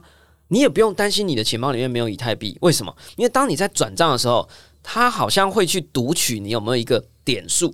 [0.50, 2.94] 你也不用担心你的钱包里面没有以太币，为什么？
[3.16, 4.48] 因为当你在转账的时候，
[4.84, 7.74] 它好像会去读取你有没有一个点数，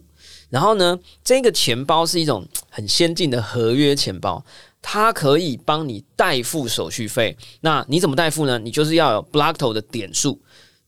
[0.50, 4.46] 然后呢，这个钱包是一种很先进的合约钱包，
[4.84, 8.60] 它可以帮你代付手续费，那你怎么代付呢？
[8.60, 10.40] 你就是要有 Blockto 的点数。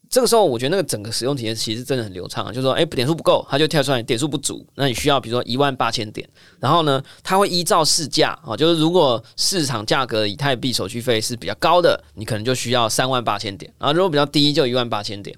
[0.10, 6.28] 这个时候，我觉得那个整个使用体验其实真的很流畅啊，就是说，哎，点数不够，它就跳出来点数不足，那你需要比如说一万八千点，
[6.60, 15.36] 然后呢，它会依照市价啊，就是如果市场价格以太币手续费是比较高的，你可能就需要三万八千点，然后如果比较低就一万八千点，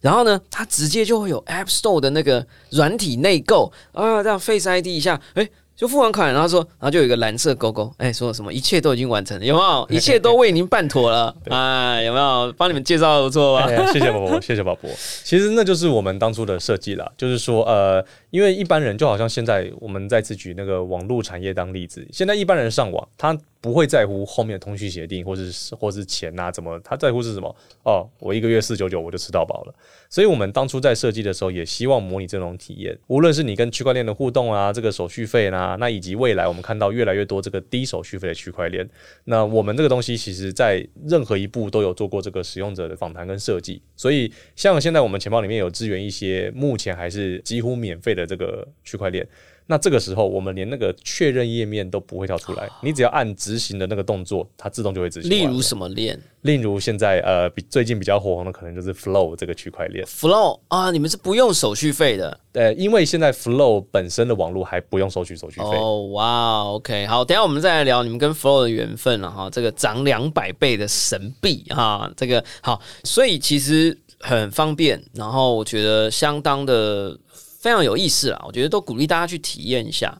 [0.00, 5.48] 然后呢，它直接就会有 App Store 的那个软体内购啊，这样 Face ID 一下，哎。
[5.80, 9.86] 就付完款，然后说，然后就有一个蓝色勾勾，哎，说什么一切都已经完成了，有没有？
[9.88, 12.52] 一切都为您办妥了， 哎，有没有？
[12.58, 13.66] 帮你们介绍不错吧？
[13.90, 14.82] 谢谢宝宝，谢谢宝宝。
[15.24, 27.54] 其实那就是我们当初的设计了，就是说，呃，因为一般人就好像现在我们再次举那个网络产业当例子，现在一般人上网，他不会在乎后面的通讯协定，或是或是钱呐，怎么他在乎是什么？
[27.84, 29.74] 哦，我一个月四九九我就吃到饱了。
[30.08, 32.98] 所以，我们当初在设计的时候，也希望模拟这种体验。
[33.08, 38.88] 无论是你跟区块链的互动啊，这个手续费呢，那以及未来我们看到越来越多这个低手续费的区块链，
[39.24, 43.82] 那我们这个东西其实在任何一步都有做过这个使用者的访谈跟设计。
[43.94, 49.26] 所以，像现在我们钱包里面有支援一些目前还是几乎免费的这个区块链。
[49.66, 55.30] 那这个时候，我们连那个确认页面都不会跳出来，你只要按执行的那个动作，它自动就会执行。
[55.30, 56.20] 例如什么链？
[56.40, 60.04] 例如现在呃，比最近比较火红的，可能就是 Flow 这个区块链。
[60.06, 62.36] Flow 啊，你们是不用手续费的？
[62.52, 65.66] 对，因为现在 Flow 本身的网络还不用收取手续费。
[65.66, 69.48] 哦，哇，OK，好，等下我们再来聊你们跟 Flow 的缘分了哈。
[69.48, 77.16] 这个涨两百倍的神币哈，这个好，所以其实很方便，然后我觉得相当的。
[77.60, 80.18] 非常有意思啦，我觉得都鼓励大家去体验一下。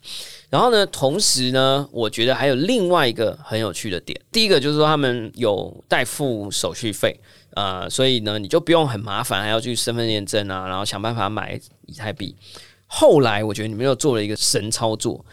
[0.51, 4.21] 然后呢，同时呢，我觉得还有另外一个很有趣的点。
[4.31, 7.19] 第一个就是说，他们有代付手续费，
[7.55, 12.37] 呃，所以呢，你就不用很麻烦，还要去身份验证啊，然后想办法买以太币。
[12.87, 15.25] 后来，我觉得你们又做了一个神操作，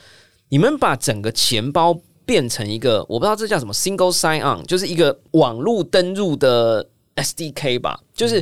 [0.48, 8.42] 你们把整个钱包变成一个，我不知道这叫什么 single sign on，就是一个网络登录的 SDK 吧，就是。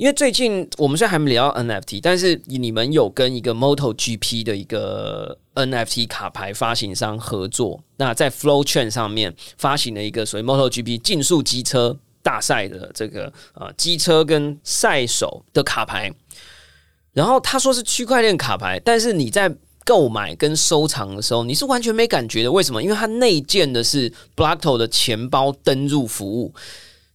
[0.00, 16.10] 因为最近我们虽然还没聊到 NFT，但是你们有跟一个 MotoGP 的一个 NFT 卡牌发行商合作，那在 Flow 券上面发行了一个所谓 MotoGP 竞速机车大赛的这个呃机车跟赛手的卡牌，
[17.12, 22.50] 然后他说是区块链卡牌，但是你在购买跟收藏的时候，你是完全没感觉的。
[22.50, 22.82] 为什么？
[22.82, 26.54] 因为它内建的是 Blockto 的钱包登入服务。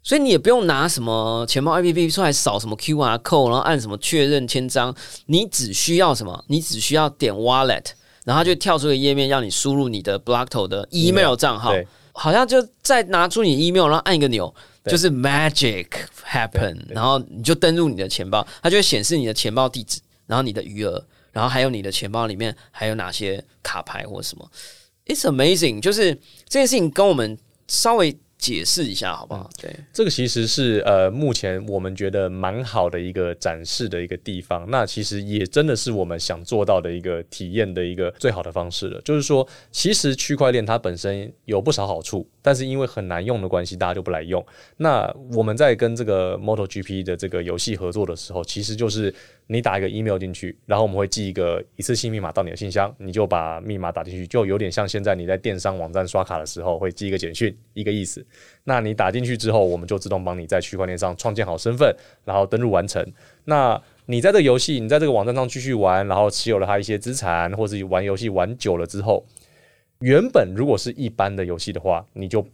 [0.06, 6.46] 所以你也不用拿什么钱包 APP 出来扫什么 QR code，然后按什么确认签章，你只需要什么？
[6.48, 7.84] 你只需要点 Wallet，
[8.24, 11.74] 然后就跳出个页面，让你输入你的 Blockto 的 email 账号，
[12.12, 14.54] 好像就再拿出你 email，然后按一个钮，
[14.86, 15.88] 就是 Magic
[16.24, 24.48] happen，然后你就登录你的钱包，它就会显示你的钱包地址，然后你的余额，然后还有你的钱包里面还有哪些卡牌或什么。
[25.08, 26.14] It's amazing，就是
[26.48, 27.36] 这件事情跟我们
[27.68, 28.16] 稍微。
[28.46, 29.50] 解释一下好不好？
[29.60, 34.70] 对，这个其实是呃，目前我们觉得蛮好的一个展示的一个地方。
[34.70, 39.02] 那其实也真的是我们想做到的一个体验的一个最好的方式了。
[39.02, 44.46] 就是说，其实区块链它本身有不少好处，但是因为很难用的关系，大家就不来用。
[44.78, 49.12] 那我们在跟这个 MotoGP 的这个游戏合作的时候，其实就是。
[49.48, 58.26] 你打一个 email 进去，然后我们会寄一个一次性密码到你的信箱，你就把密码打进去，就有点像现在你在电商网站刷卡的时候会寄一个简讯一个意思。
[58.64, 63.06] 那你打进去之后，我们就自动帮你在区块链上创建好身份，然后登录完成。
[63.44, 69.24] 那你在这个游戏，你在这个网站上继续玩，然后持有了它一些资产，或者玩游戏玩久了之后，
[70.00, 72.46] 原本如果是一般的游戏的话，你就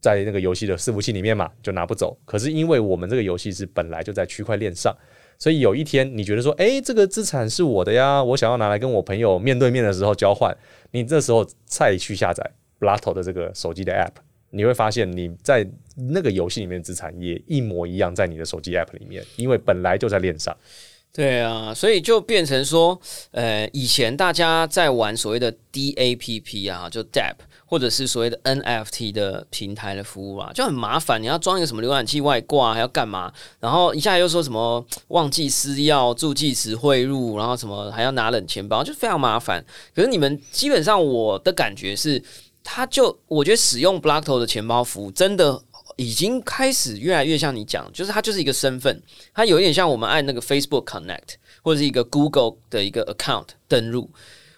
[0.00, 2.16] 在那个游戏的伺服器里面嘛，就拿不走。
[2.24, 4.94] 可是因为我们这个游戏是本来就在区块链上。
[5.40, 10.52] 所以有一天你觉得说，哎，这个资产是我的呀，我想要拿来跟我朋友面对面的时候交换，
[10.90, 14.14] 你这时候再去下载 Blato 的这个手机的 App，
[14.50, 20.56] 你会发现你在那个游戏里面资产也一模一样在你的手机 App 里面，因为本来就在链上。
[21.12, 23.00] 对啊，所以就变成说，
[23.32, 27.34] 呃，以前大家在玩所谓的 DAPP 啊，就 DApp。
[27.70, 31.22] 或者是所谓的 NFT 的平台的服务啊，就很麻烦。
[31.22, 33.30] 你要装一个什么浏览器外挂，还要干嘛？
[33.60, 39.62] 然后一下又说什么忘记私钥、助记词汇入，然后什么还要拿冷钱包，就非常麻烦。
[39.94, 42.22] 可是你们基本上，我的感觉是，
[42.64, 45.60] 它就我觉得使用 Blockto 的钱包服务，真的
[45.98, 49.02] 已经开始越来越像你讲，就是它就是一个身份，
[49.34, 54.08] 它有点像我们按那个 Facebook Connect 或者是一个 Google 的一个 account 登录。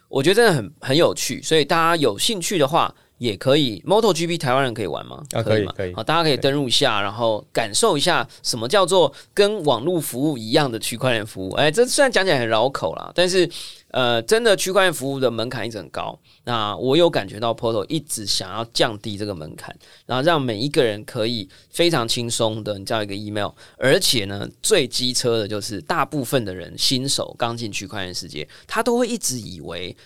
[0.08, 3.80] 我觉得真的很很有趣，所以大家有兴趣的话，也可以。
[3.86, 5.22] MotoGP 台湾人可以玩吗？
[5.32, 5.94] 啊，可以，可以。
[5.94, 11.52] 好，大家可以登录一下，然后感受一下什么叫做跟网络服务一样的区块链服务。
[11.52, 13.48] 哎，这虽然讲起来很绕口啦，但是。
[13.92, 16.16] 呃，真的区块链服务的门槛一直很高。
[16.44, 23.50] 那我有感觉到 Portal 一直想要降低这个门槛，然后让每一个人可以非常轻松的叫一个 email。
[23.76, 29.96] 而且呢，最机车的就是大部分的人新手刚进区块链世界，他都会一直以为。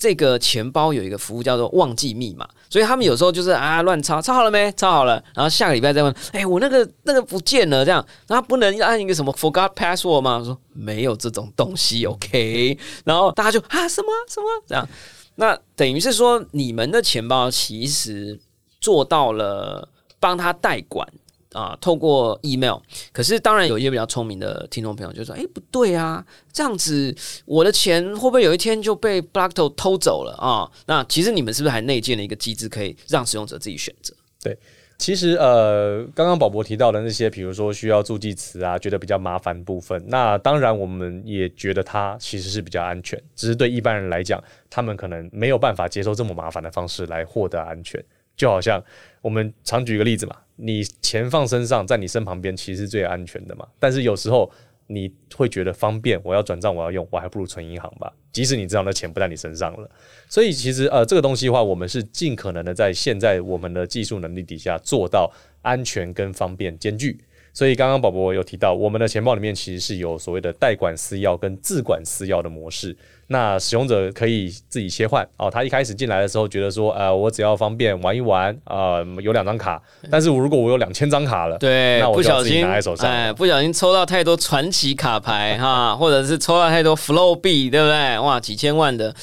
[0.00, 4.72] 这个钱包有一个服务叫做忘记密码，所以他们有时候就是啊乱抄，抄好了没？
[4.72, 10.40] 抄好了，然后下个礼拜再问，哎，我那个那个不见了，这样，那不能按一个什么 forgot password 吗？
[10.42, 14.08] 说没有这种东西， OK，然后大家就啊什么？
[14.26, 14.46] 什么？
[14.66, 14.88] 这样，
[15.34, 18.40] 那等于是说你们的钱包其实
[18.80, 19.86] 做到了
[20.18, 21.06] 帮他代管
[21.52, 22.78] 啊，透过 email。
[23.12, 34.14] 可是当然有一些比较聪明的听众朋友就说：“哎，不对啊，这样子我的钱会不会有一天就被 Blackto 偷走了啊？”那其实你们是不是还内建了一个机制，可以让使用者自己选择？
[34.42, 34.58] 对。
[34.98, 47.98] 其实呃，刚刚宝博提到的那些，比如说需要助记词啊，觉得比较麻烦部分，那当然我们也觉得它其实是比较安全，只是对一般人来讲，他们可能没有办法接受这么麻烦的方式来获得安全。
[48.40, 48.82] 就好像
[49.20, 54.50] 我们常举一个例子嘛，你钱放身上，在你身旁边其实最安全的嘛，但是有时候。
[54.92, 58.12] 你会觉得方便，我要转账，我要用，我还不如存银行吧。
[58.32, 59.88] 即使你知道那钱不在你身上了，
[60.28, 65.30] 所以其实呃，这个东西的话，我们是尽可能的在现在我们的技术能力底下做到
[65.62, 67.16] 安全跟方便兼具。
[67.60, 72.96] 所以刚刚宝宝有提到，我们的钱包里面其实是有所谓的代管私钥跟自管私钥的模式。
[73.26, 75.50] 那使用者可以自己切换哦。
[75.50, 79.78] 他一开始进来的时候觉得说，呃，我只要方便玩一玩啊，有两张卡。
[80.10, 88.18] 但是我如果我有两千张卡了，对，那我不小心拿在手上，哎，不小心抽到太多传奇卡牌哈， 或者是抽到太多 Flow 币，对不对？
[88.20, 89.14] 哇，几千万的。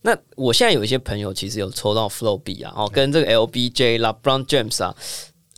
[0.00, 4.96] 那我现在有一些朋友其实有抽到 Flow 币啊，哦，跟这个 LBJ、LeBron James 啊。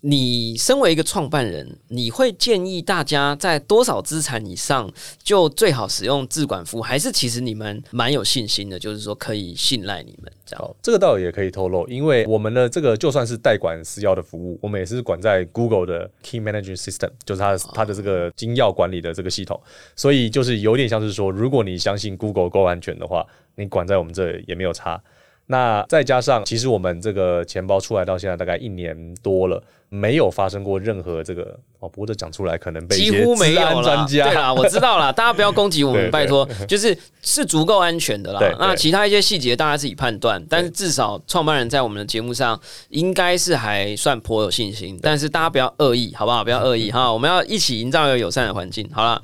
[0.09, 4.89] 你身为一个创办人，你会建议大家在多少资产以上
[5.21, 10.77] 就最好使用自管服务，还是其实你们蛮有信心的，就是说可以信赖你们这样？
[10.81, 19.61] 这个倒也可以透露，因为我们的这个就算是代管私钥的服务，我们也是管在 Google 的 Key Management System，就是它它的这个金钥管理的这个系统，
[19.97, 23.27] 所以就是有点像是说，如果你相信 Google 够安全的话，
[23.57, 25.03] 你管在我们这也没有差。
[25.49, 38.41] 那再加上，其实我们这个钱包出来到现在大概一年多了，没有发生过任何这个哦，不过这讲出来可能被几乎没有专家对啦，我知道啦， 大家不要攻击我们，拜托，就是是足够安全的啦。
[38.59, 44.99] 那其他一些细节大家自己判断，但是至少创办人在我们的节目上应该是还算颇有信心。
[45.03, 46.43] 但是大家不要恶意，好不好？
[46.43, 48.89] 不要恶意哈，我们要一起营造一个友善的环境。
[48.93, 49.23] 好了。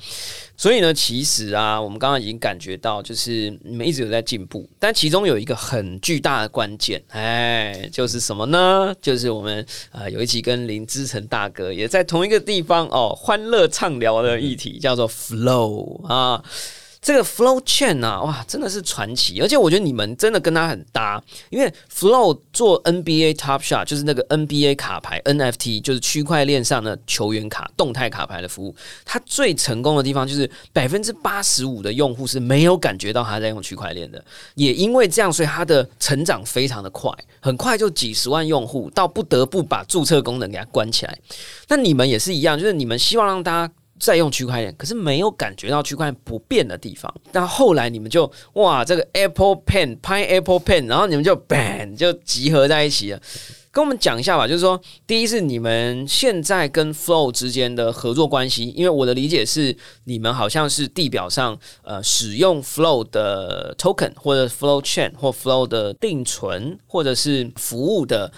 [0.55, 8.95] 所以呢，其实啊，我们刚刚已经感觉到，就是你们一直有在进步，但其中有一个很巨大的关键，哎，就是什么呢？
[9.03, 16.45] 就是我们呃有一集跟森林之城大哥也在同一个地方哦，欢乐畅聊的议题叫做 flow 啊。
[17.03, 19.41] 这个 Flow Chain 啊，哇，真的是传奇！
[19.41, 28.73] 而且我觉得你们真的跟他很搭，因为 Flow 做 NBA Top Shot 就是那个 NBA 卡牌 NFT，就是区块链上的球员卡动态卡牌的服务。
[29.05, 34.25] 它最成功的地方就是百分之八十五的用户是没有感觉到他在用区块链的，
[34.55, 41.19] 也因为这样，所以它的成长非常的快，很快就几十万用户，到不得不把注册功能给它关起来。
[41.67, 43.75] 那你们也是一样，就是你们希望让大家。
[44.05, 47.15] 在用区块链，可是没有感觉到区块链不变的地方。
[47.31, 53.21] 那后来你们就哇，这个 Apple Pen 拍 Apple Pen，然后你们就 bang 就集合在一起了。
[53.71, 59.75] 跟我们讲一下吧，就是说，第一是你们现在跟 Flow 之间的合作关系，因为我的理解是，
[60.05, 68.33] 你们好像是地表上呃使用 Flow 的 Token 或者 Flow Chain 或 Flow 的定存或者是服务的。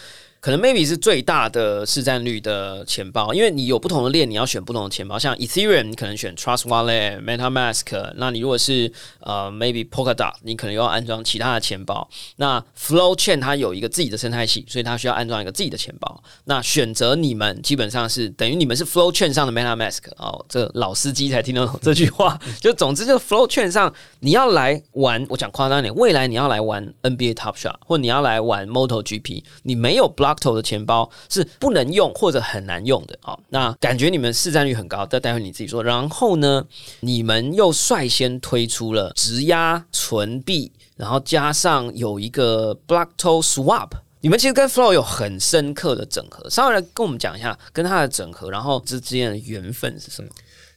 [0.45, 5.19] 可能 maybe 是最大的市占率的钱包，因为你有不同的链，你要选不同的钱包。
[5.19, 8.13] 像 Ethereum，你可能选 Trust Wallet、MetaMask。
[8.17, 12.07] 那你如果是呃 maybe Polkadot，你可能又要安装其他的钱包。
[12.37, 16.23] 那 Flow Chain 它有一个自己的生态系，所以它需要安装一个自己的钱包。
[16.45, 22.39] 那选择你们基本上是等于你们是 Flow Chain 上的 MetaMask 哦，这老司机才听得懂这句话。
[22.61, 23.91] 就总之，就 Flow Chain 上
[24.21, 30.34] 你要来玩，我讲夸张点，未来你要来玩 NBA Top Shot，或你要来玩 MotoGP，你没有 Block。
[30.41, 35.83] 头的钱包是不能用或者很难用的啊，那感觉你们市占率很高，但待会你自己说。
[35.83, 36.65] 然后呢，
[37.01, 46.49] 你们又率先推出了质押存币，然后加上有一个 Blockto Swap，你们其实跟 Flow 有很深刻的整合。
[46.49, 50.29] 稍微来跟我们讲一下跟它的整合，然后之间的缘分是什么？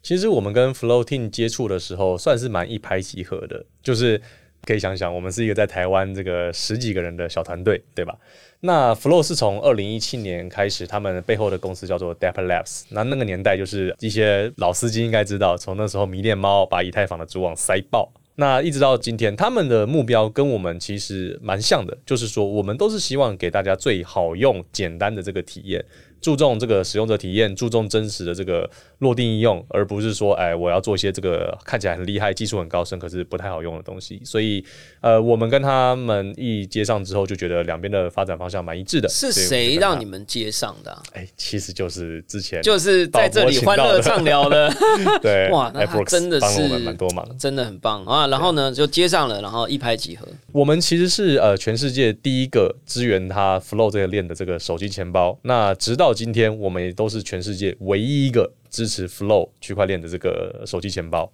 [0.03, 4.21] 其实我们跟 Flow Team 接触的时候，算是蛮一拍即合的，就是
[4.67, 8.13] 可以想想，我们是一个在台湾这个十几个人的小团队，对吧？
[8.59, 12.83] 那 Flow 是从二零一七年开始，他们背后的公司叫做 Depp Labs。
[12.89, 18.11] 那那个年代就是一些老司机应该知道，从那时候迷恋猫把以太坊的主网塞爆。
[18.39, 25.83] 那一直到今天，他们的目标跟我们其实蛮像的，就是说我们都是希望给大家最好用、简单的这个体验。
[26.27, 34.21] 注重这个使用者体验，注重真实的这个落地应用，而不是说，哎，我要做一些这个看起来很厉害、技术很高深，可是不太好用的东西。
[34.25, 34.61] 所以，
[34.99, 39.07] 呃，我们跟他们一接上之后，就觉得两边的发展方向蛮一致的。
[39.07, 41.01] 是谁让你们接上的？
[41.13, 44.69] 哎，其实就是之前就是在这里欢乐畅聊的。
[45.23, 48.27] 对，哇，那真的是蛮多忙，真的很棒啊。
[48.27, 50.27] 然后呢，就接上了，然后一拍即合。
[50.51, 55.39] 我们其实是呃全世界第一个支援它 Flow 这个链的这个手机钱包。
[55.43, 61.31] 那直到今天，我们也都是全世界唯一一个支持 Flow 区块链的这个手机钱包。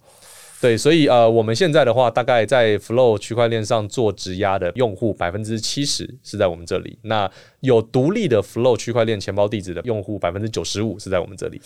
[0.60, 6.98] 对，所以呃，我们现在的话，大概在 Flow 区块链上做质押的用户百分之七十是在我们这里。
[7.02, 7.30] 那
[7.60, 11.60] 有独立的 Flow 区块链钱包地址的用户百分之九十五是在我们这里。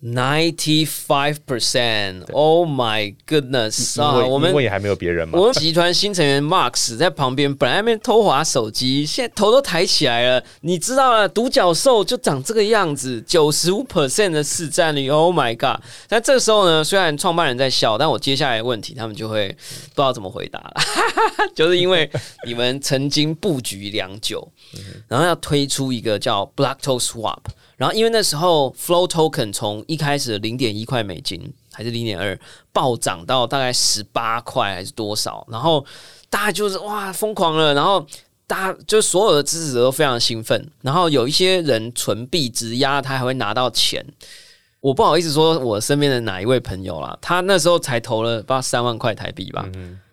[0.00, 2.30] Ninety-five percent.
[2.30, 4.00] Oh my goodness!
[4.00, 5.36] 啊，我们因为也还没有别人嘛。
[5.36, 10.44] 我们集团新成员 Max 在旁边，本来那边偷滑手机，现在头都抬起来了。
[10.60, 15.10] 你知道了，独角兽就长这个样子，九十五 percent 的市占率。
[15.10, 15.82] Oh my god！
[16.06, 20.74] 但这个时候呢，虽然创办人在笑，但我接下来的问题，他们就会不知道怎么回答了。
[21.56, 22.08] 就是因为
[22.46, 24.48] 你们曾经布局良久，
[25.08, 27.40] 然后要推出一个叫 Blackto Swap。
[27.78, 32.38] 然后，因为那时候 Flow Token 从一开始的零点一块美金还是零点二，
[32.72, 35.46] 暴涨到大概十八块还是多少？
[35.48, 35.86] 然后
[36.28, 38.04] 大家就是哇疯狂了，然后
[38.48, 40.68] 大家就所有的支持者都非常兴奋。
[40.82, 44.04] 然后有一些人存币质押，他还会拿到钱。
[44.80, 49.68] 我不好意思说我身边的哪一位朋友啦，他那时候才投了不知道三万块台币吧。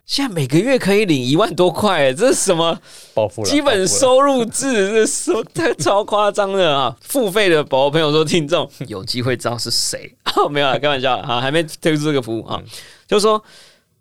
[0.05, 2.79] 现在每个月可以领一万多块，这是什么？
[3.15, 3.49] 暴富了！
[3.49, 6.95] 基本收入制，这说太超夸张了啊！
[7.01, 10.47] 付费的宝宝朋友说，听众 有机会知道是谁哦？
[10.47, 12.61] 没有啊，开玩笑啊， 还没推出这个服务啊，
[13.07, 13.43] 就是说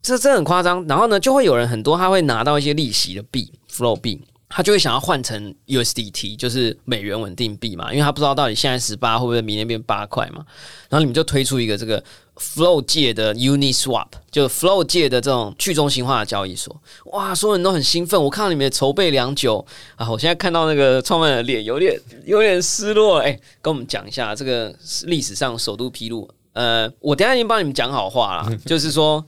[0.03, 0.87] 这这很夸张。
[0.87, 4.21] 然后呢，就会有人很多，他会拿到一些利息的币，flow 币。
[4.57, 10.45] 他就会想要换成 USDT，就是美元稳定币嘛，因为他不知道到底现在十八会不会明年变八块嘛。
[10.89, 12.01] 然后你们就推出一个这个
[12.39, 16.75] Flow 界的 Uniswap，就 Flow 界的这种去中心化的交易所。
[17.07, 18.23] 哇，所有人都很兴奋。
[18.23, 19.65] 我看到你们筹备良久
[19.97, 23.19] 啊，我现在看到那个创办人的脸有点有点失落。
[23.21, 24.75] 哎，跟我们讲一下这个
[25.05, 26.29] 历史上首度披露。
[26.53, 29.25] 呃，我等下已经帮你们讲好话了， 就是说。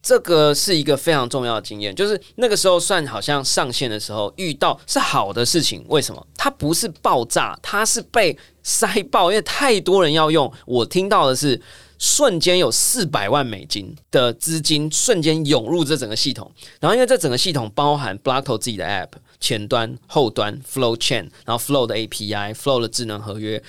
[0.00, 5.84] 这个是一个非常重要的经验，就是那个时候算好像上线的时候遇到是好的事情。
[5.88, 6.26] 为什么？
[6.36, 10.50] 它不是爆炸，它是被塞爆，因为太多人要用。
[10.66, 11.60] 我听到的是
[11.98, 19.08] 瞬间有四百万美金的资金瞬间涌入这整个系统，然后因为这整个系统包含 Blockto 自己的 App
[19.40, 23.62] 前端、后端 Flow Chain，然后 Flow 的 API、Flow 的智能合约，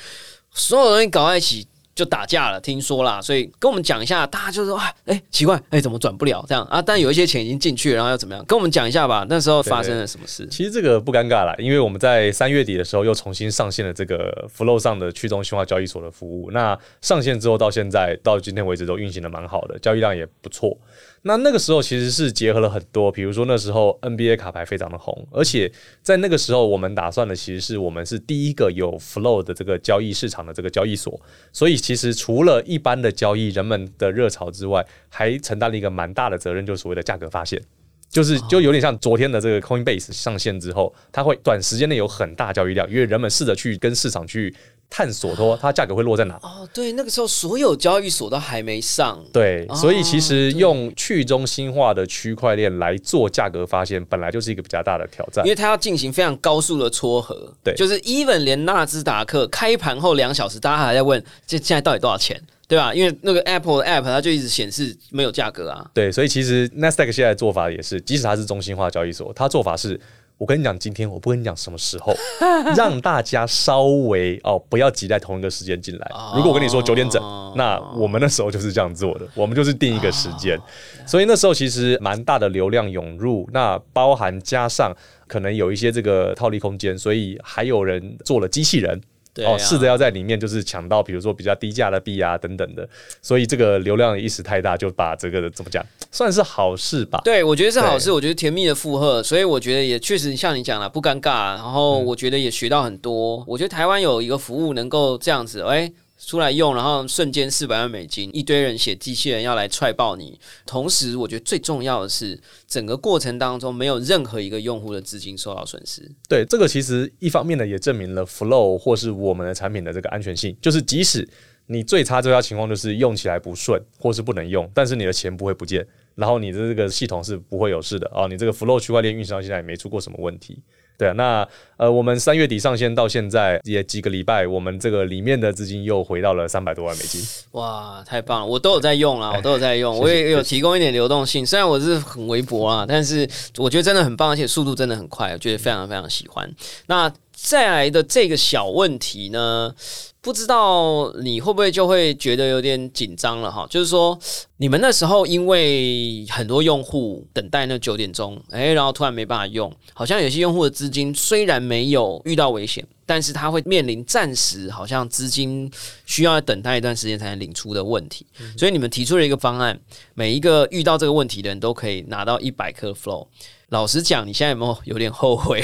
[0.53, 1.67] 所有东西搞在一起。
[1.99, 6.81] 就打架了，听说啦，所以跟我们讲一下，大家就说啊，哎，奇怪，哎，怎么转不了这样啊？
[6.81, 8.45] 但有一些钱已经进去，然后要怎么样？
[8.45, 10.47] 跟我们讲一下吧，那时候发生了什么事？
[10.47, 16.49] 其实这个不尴尬啦，因为我们在三月底的时候又重新上线了这个 Flow 上的去中心化交易所的服务。
[16.51, 20.77] 那上线之后到现在到今天为止都运行的蛮好的，交易量也不错。
[21.23, 31.19] 那那个时候其实是结合了很多，比如说那时候 NBA 卡牌非常的红，而且在那个时候我们打算的其实是我们是第一个有 flow 的这个交易市场的这个交易所，
[31.51, 37.61] 所以其实除了一般的交易人们的热潮之外，还承担了一个蛮大的责任，就是所谓的价格发现，
[38.09, 44.55] 就是就有点像昨天的这个 Coinbase 上线之后，它会短时间内有很大交易量，因为人们试着去跟市场去。
[44.89, 46.35] 探索说它价格会落在哪？
[46.41, 49.23] 哦，对，那个时候所有交易所都还没上。
[49.31, 57.53] 对，所以其实用去中心化的区块链来做价格发现，本来就是一个比较大的挑战，因为它要进行非常高速的撮合。
[57.63, 62.91] 对，就是 even 连纳斯达克开盘后两小时，大家还在问这现在到底多少钱，对吧？
[62.91, 65.87] 因为那个 Apple 的 App 它就一直显示没有价格啊。
[65.93, 69.99] 对，所以其实 Nasdaq 现在做法也是，即使它是中心化交易所，它做法是。
[70.39, 72.15] 我跟你讲，今天我不跟你讲什么时候，
[72.73, 76.11] 让大家稍微哦不要挤在同一个时间进来。
[76.33, 77.21] 如果我跟你说九点整，
[77.57, 80.57] 那我们那时候就是这样做的，我们就是定一个时间。
[81.05, 84.95] 所以那时候其实蛮大的流量涌入，那包含加上
[85.27, 89.01] 可能有一些这个套利空间，所以还有人做了机器人。
[89.45, 92.87] 哦，试着要在里面就是抢到，比如说比较低价的币啊等等的，
[93.21, 97.21] 所以这个流量一时太大，就把这个怎么讲，算是好事吧？
[97.23, 103.43] 对，我觉得是好事，我觉得甜蜜的负荷，所以我觉得也确实像你讲了不尴尬，然后我觉得也学到很多。
[103.47, 105.91] 我觉得台湾有一个服务能够这样子，哎。
[106.19, 110.37] 出来用，然后瞬间四百万美金，一堆人写机器人要来踹爆你。
[110.65, 116.11] 同时，我觉得最重要的是，整个过程当中没有任何一个用户的资金受到损失。
[116.27, 120.55] 对，这个其实一方面呢，也证明了 Flow 或是我们的产品的这个安全性。
[120.61, 121.27] 就是即使
[121.67, 128.27] 你最差最差情况就是用起来不顺，或是不能用，但是你的钱不会不见，然后你的这个系统是不会有事的哦。
[128.27, 130.61] 你这个 Flow 区块链运行到现在也没出过什么问题。
[130.99, 131.47] 对啊，那
[131.77, 137.21] 呃，我们三月底上线到现在也几个礼拜，我们这个里面的资金又回到了三百多万美金。
[137.51, 138.45] 哇，太棒了！
[138.45, 143.25] 我都有在用啦，我都有在用，我也有提供一点流动性，虽然我是很微薄啊，但是
[143.57, 146.53] 我觉得真的很棒，而且速度真的很快，我觉得非常非常喜欢。
[146.87, 149.73] 那再来的这个小问题呢，
[150.21, 153.65] 不知道你会不会就会觉得有点紧张了哈？
[153.69, 154.19] 就是说，
[154.57, 165.71] 你们那时候因为很多用户等待那九点钟，哎，然后突然没办法用，好像有些用户的资金虽然没有遇到危险，但是他会面临暂时好像资金
[166.05, 168.25] 需要等待一段时间才能领出的问题。
[168.57, 169.79] 所以你们提出了一个方案，
[170.15, 173.25] 每一个遇到这个问题的人都可以拿到一百颗 flow。
[173.69, 175.61] 老实讲，你现在有没有有点后悔？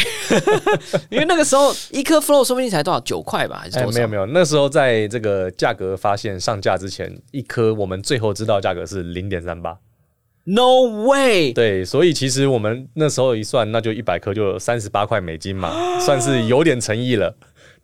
[1.09, 3.97] 因为那个时候一颗 flow 说不定才多少九块吧，还是多少？
[3.97, 9.77] 没有没有，那时候在这个价格发现上架之前，一颗我们最后知道价格是零点三八。
[10.47, 11.51] No way！
[11.53, 17.35] 对，所以其实我们那时候一算，那就一百颗就三十八块美金嘛， 算是有点诚意了。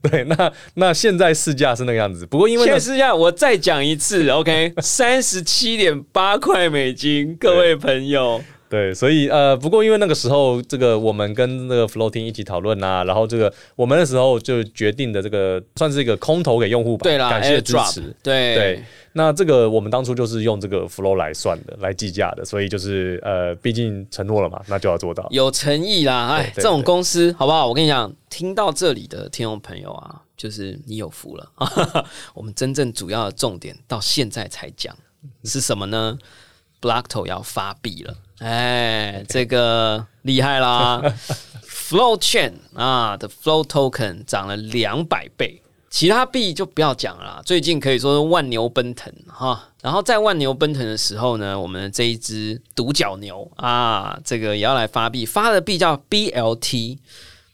[0.03, 8.39] 对，那那现在市价是那个样子，不过因为现在市价我再讲一次，OK，三十七点八块美金，各位朋友。
[8.71, 18.83] 对，所以呃，不过因为那个时候，这个我们跟那个 Floating 一起讨论啊，然后这个我们那时候就决定的这个算是一个空投给用户吧，对啦，感谢支持，对对。
[19.13, 27.67] 那这个我们当初就是用这个 Flow 来算的，来计价的，所以就是呃，毕竟承诺了嘛，那就要做到，有诚意啦，哎，这种公司好不好？
[27.67, 31.51] 我跟你讲，听到这里的听众朋友啊，就是你有福了。
[32.33, 34.95] 我们真正主要的重点到现在才讲
[35.43, 36.17] 是什么呢
[36.81, 38.15] ？Blockto 要发币了。
[38.39, 40.99] 哎，这个厉害啦！
[41.63, 47.41] Flow Chain 啊的 Flow Token 涨了两百倍，其他币就不要讲了。
[47.45, 49.67] 最近可以说是万牛奔腾哈。
[49.81, 56.97] 然后在万牛奔腾的时候呢，我们这一只独角牛啊，这个也要来发币，发的币叫 BLT。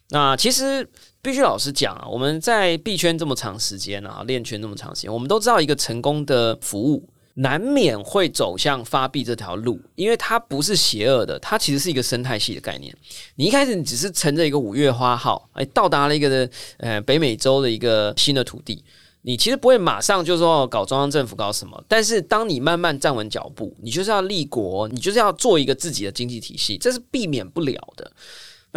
[0.09, 0.87] 那其实
[1.21, 7.09] 必须老实讲啊，我们在币圈这么长时间啊，链圈这么长时间，我们都知道一个成功的服务。
[7.39, 12.95] 难免会走向发币这条路，因为它不是邪恶的，它其实是一个生态系的概念。
[13.35, 18.83] 你一开始你只是乘着一个五月花号，哎，到达了一个呃北美洲的一个新的土地，
[19.21, 28.11] 你其实不会马上就说搞中央政府搞什么，但是当你慢慢站稳脚步，你就是要立国，你就是要做一个自己的经济体系，这是避免不了的。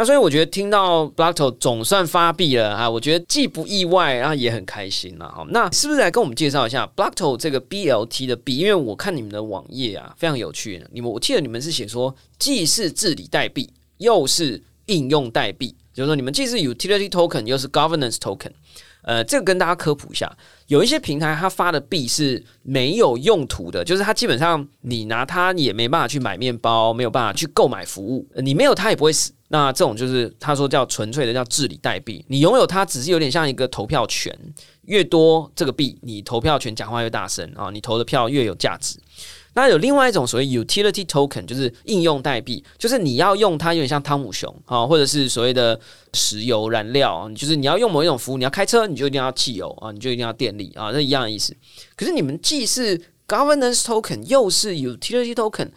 [0.00, 5.46] 那所以我觉得听到 Blockto 总算发币了啊，我觉得既不意外，然后也很开心了哈。
[5.50, 8.56] 那是不是来跟我们介绍一下 Blockto 这个 BLT 的币？
[8.56, 10.82] 因为我看你们的网页啊，非常有趣。
[10.90, 18.52] 你们我记得你们是写说，既是治理代币，又是应用代币，就是说你们既是 Utility Token，又是 Governance Token。
[19.02, 20.34] 呃，这个跟大家科普一下，
[20.68, 29.34] 有一些平台它发的币是没有用途的，就是它基本上你拿它也没办法去买面包，没有办法去购买服务，你没有它也不会死。
[29.52, 34.32] 那这种就是他说叫纯粹的叫治理代币，你拥有它只是有点像一个投票权，
[34.82, 38.96] 越多这个币，你投票权讲话越大声啊，你投的票越有价值。
[39.54, 45.78] 那有另外一种所谓 utility token，就是应用代币，就是你要用它有点像汤姆熊啊，或者是所谓的
[46.14, 51.56] 石油燃料啊，就是你要用某一种服务，你要开车你就一定要汽油啊，你就一定要电力啊，这一样的意思。
[51.96, 52.96] 可是你们既是
[53.26, 55.70] governance token，又是 utility token。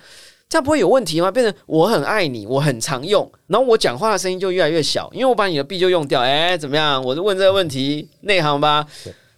[0.53, 1.31] 这样不会有问题吗？
[1.31, 6.21] 变成我很爱你，我很常用，然后我讲话的声音就越来越小，因为我把你的币就用掉。
[6.21, 7.03] 哎，怎么样？
[7.03, 8.85] 我就问这个问题内行吧。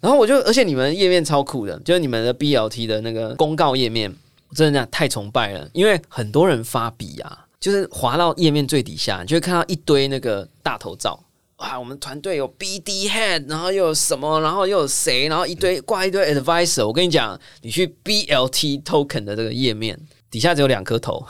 [0.01, 4.13] 然后我就，而且你们页面超酷的，就是你们的 BLT 的那个公告页面，
[4.53, 5.66] 真的太崇拜了。
[5.72, 11.18] 因为很多人发币啊，就是滑到页面最底下，你就会看到一堆那个大头照。
[11.59, 16.86] 哇，我们团队有 BD Head，然后又有什么，然后又有谁，然后一堆挂一堆 Advisor。
[16.86, 19.97] 我跟你讲，你去 BLT Token 的这个页面。
[20.36, 21.26] 底下只有两颗头，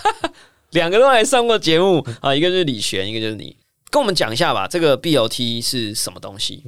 [0.72, 3.54] 两个都来上过节目啊，一个是李璇，一个就是你，
[3.90, 6.64] 跟我们讲一下吧，这个 BOT 是什么东西？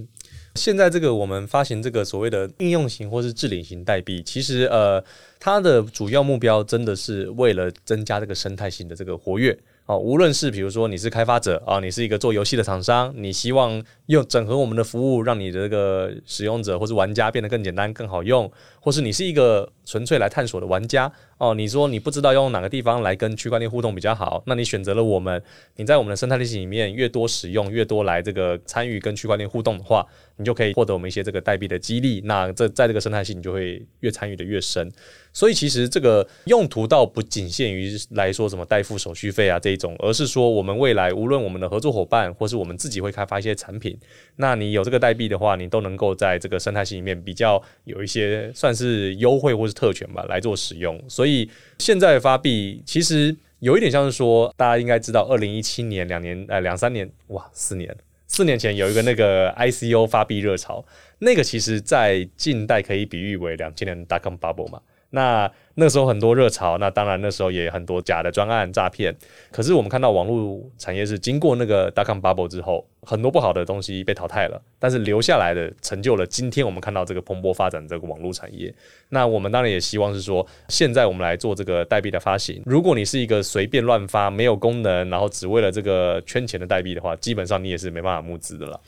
[0.54, 5.02] 现在这个我们发行这个所谓的应用型或是治理型代币，其实呃，
[5.40, 9.58] 它的主要目标真的是为了增加这个生态型的这个活跃。
[9.86, 18.50] 哦，无论是比如说你是开发者啊，你是一个做游戏的厂商，你希望用整合我们的服务，让你的这个使用者或是玩家变得更简单、更好用，
[18.82, 25.40] 或是你是一个纯粹来探索的玩家哦，你说你不知道用哪个地方来跟区块链互动比较好，那你选择了我们，
[25.76, 30.04] 你在我们的生态体系里面越多使用，越多来这个参与跟区块链互动的话，
[30.36, 34.90] 你就可以获得我们一些这个代币的激励，那这在这个生态系你就会越参与的越深。
[35.32, 43.98] 所以其实这个用途倒不仅限于来说什么代付手续费啊这一种，而是说我们未来无论我们的合作伙伴或是我们自己会开发一些产品，
[44.36, 51.02] 那你有这个代币的话，你都能够在这个生态系里面比较有一些算是优惠或是特权吧来做使用。
[51.08, 51.48] 所以
[51.78, 57.96] 现在发币其实有一点像是说，大家应该知道，二零一七年两年呃两三年哇四年
[58.26, 60.84] 四年前有一个那个 ICO 发币热潮，
[61.18, 64.80] 那个其实在近代可以比喻为两千年 dotcom bubble 嘛。
[65.14, 69.14] 那那时候很多热潮，那当然那时候也很多假的专案诈骗。
[69.50, 78.74] 可是我们看到网络产业是经过那个大康 bubble 之后，很多不好的东西被淘汰了，但是留下来的成就了今天我们看到这个蓬勃发展这个网络产业。
[79.10, 82.62] 那我们当然也希望是说，现在我们来做这个代币的发行。
[82.64, 88.80] 如果你是一个随便乱发、没有功能，然后只为了这个圈钱的代币的话，基本上你也是没办法募资的了。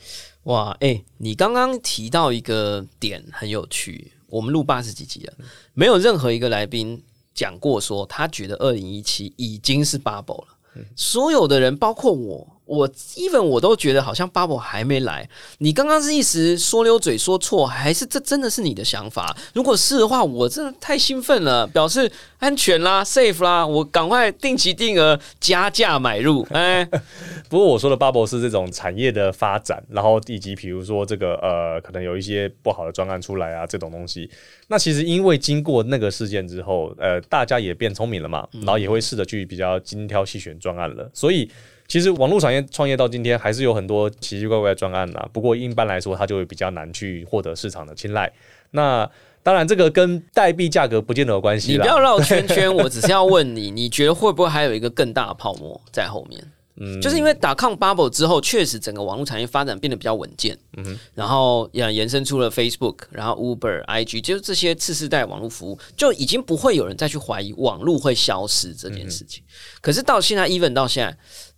[0.43, 4.11] 哇，哎，你刚刚提到一个点很有趣。
[4.27, 5.33] 我们录八十几集了，
[5.73, 7.01] 没有任何一个来宾
[7.33, 10.47] 讲过说他觉得二零一七已经是 bubble 了。
[10.95, 12.54] 所有的人，包括我。
[12.65, 19.35] 我 even 我都觉得好像 bubble 还没来，你刚刚是一时说溜嘴说错，还是这真的是你的想法？
[19.53, 26.45] 如果是的话，我真的太兴奋了，表示安全啦，safe 啦，我赶快定期定额加价买入。
[26.51, 26.83] 哎，
[27.49, 34.29] 不过我说的 bubble 是这种产业的发展，然后以及比如说这个呃，可能有一些不好的专案出来啊，这种东西。
[34.67, 41.47] 那其实因为经过那个事件之后，呃，大家也变聪明了嘛，然后也会试着去比较精挑细选专案了，所以。
[41.87, 45.27] 其实网络产业创业到今天，还是有很多奇奇怪怪的专案呐。
[45.31, 48.31] 不过一般来说，它就会比较难去获得市场的青睐。
[48.71, 49.09] 那
[49.43, 51.71] 当然，这个跟代币价格不见得有关系。
[51.71, 56.43] 你不要绕圈圈，我只是要问你，你觉得会不会还有一个更大的泡沫在后面？
[56.77, 60.57] 嗯，就是因为打抗 bubble 之后，确实整个网络产业发展变得比较稳健。
[60.77, 69.43] 嗯，然后也延伸出了 Facebook，然后 Uber、IG，就是这些次世代网络服务，就已经不会有人再去怀疑网络会消失这件事情。
[69.79, 71.15] 可是到现在，even 到现在。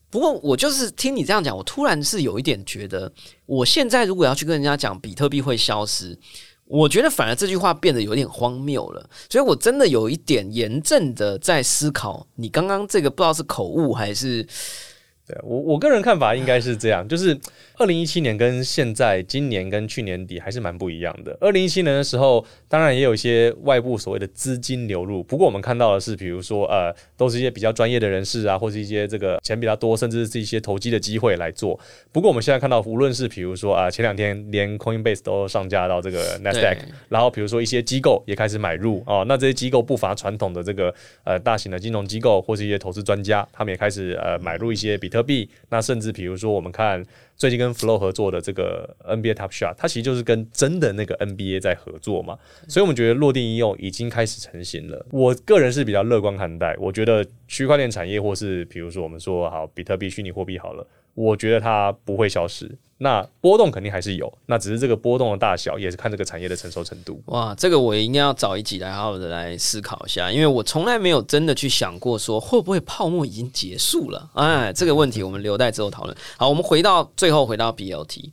[0.09, 3.11] 不过我就是听你这样讲，我突然是有一点觉得，
[3.45, 6.17] 我现在如果要去跟人家讲比特币会消失，
[6.65, 9.09] 我觉得反而这句话变得有点荒谬了。
[9.29, 14.47] 所以我真的有一点严正的在思考，你刚刚这个不知道是口误还是？
[15.28, 17.38] 对我我个人看法应该是这样，就是。
[17.80, 21.38] 二零一七年跟现在今年跟去年底还是蛮不一样的。
[21.39, 31.80] 二零一七年的时候，当然也有一些外部所谓的资金流入，不过我们看到的是，比如说呃，都是一些比较专业的人士啊，或是一些这个钱比较多，甚至是一些投机的机会来做。
[32.11, 40.91] 不过我们现在看到，无论是比如说啊，前两天连 Coinbase 都上架到这个 Nasdaq，然后比如说一些机构也开始买入哦，那这些机构不乏传统的这个
[41.23, 45.49] 呃大型的金融机构或是一些投资专家，他们也开始呃买入一些比特币。
[45.70, 47.03] 那甚至比如说我们看。
[47.39, 52.36] 最近跟 Flow 合作的这个 NBA Top Shot，它其实就是跟真的那个 NBA 在合作嘛，
[52.68, 55.05] 所以我们觉得落地应用已经开始成型了。
[55.11, 60.88] 我个人是比较乐观看待，我觉得区块链产业或是比如说我们说好比特币虚拟货币好了。
[61.18, 67.20] 我觉得它不会消失，那波动肯定还是有，那只是这个波动的大小也是看这个产业的成熟程度。
[67.26, 74.30] 哇，这个我应该要找一集来好好的来思考一下，因为我从来没有真的去想过说会不会泡沫已经结束了。
[74.36, 76.15] 哎，这个问题我们留待之后讨论。
[76.38, 78.30] 好，我们回到最后回到 BLT，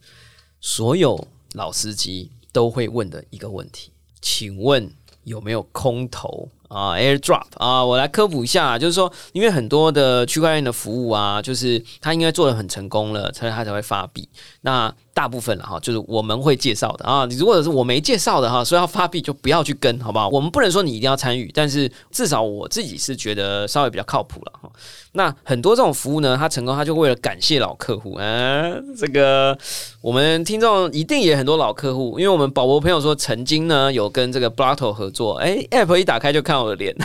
[0.61, 6.51] 所有老司机都会问的一个问题，请问有没有空头？
[6.75, 14.29] 啊，AirDrop 啊，我来科普一下，就是说，因为很多的区块链的服务啊，就是它应该做的很成功了，所以它才会发币。
[14.65, 17.27] 那大部分了哈，就是我们会介绍的啊。
[17.27, 20.27] 你如果是我没介绍的哈，所以要发币就不要去跟，好不好？
[20.31, 24.71] 我们不能说你一定要参与，但是至少我自己是觉得稍微比较靠谱了哈。
[25.13, 28.17] 那很多这种服务呢，它成功，它就为了感谢老客户。
[28.19, 29.57] 嗯，这个
[30.01, 36.97] 我们听众一定也很多老客户，因为我们宝博朋友说曾经呢有跟这个 b l a t o 合作，哎，App 一打开就看我的脸，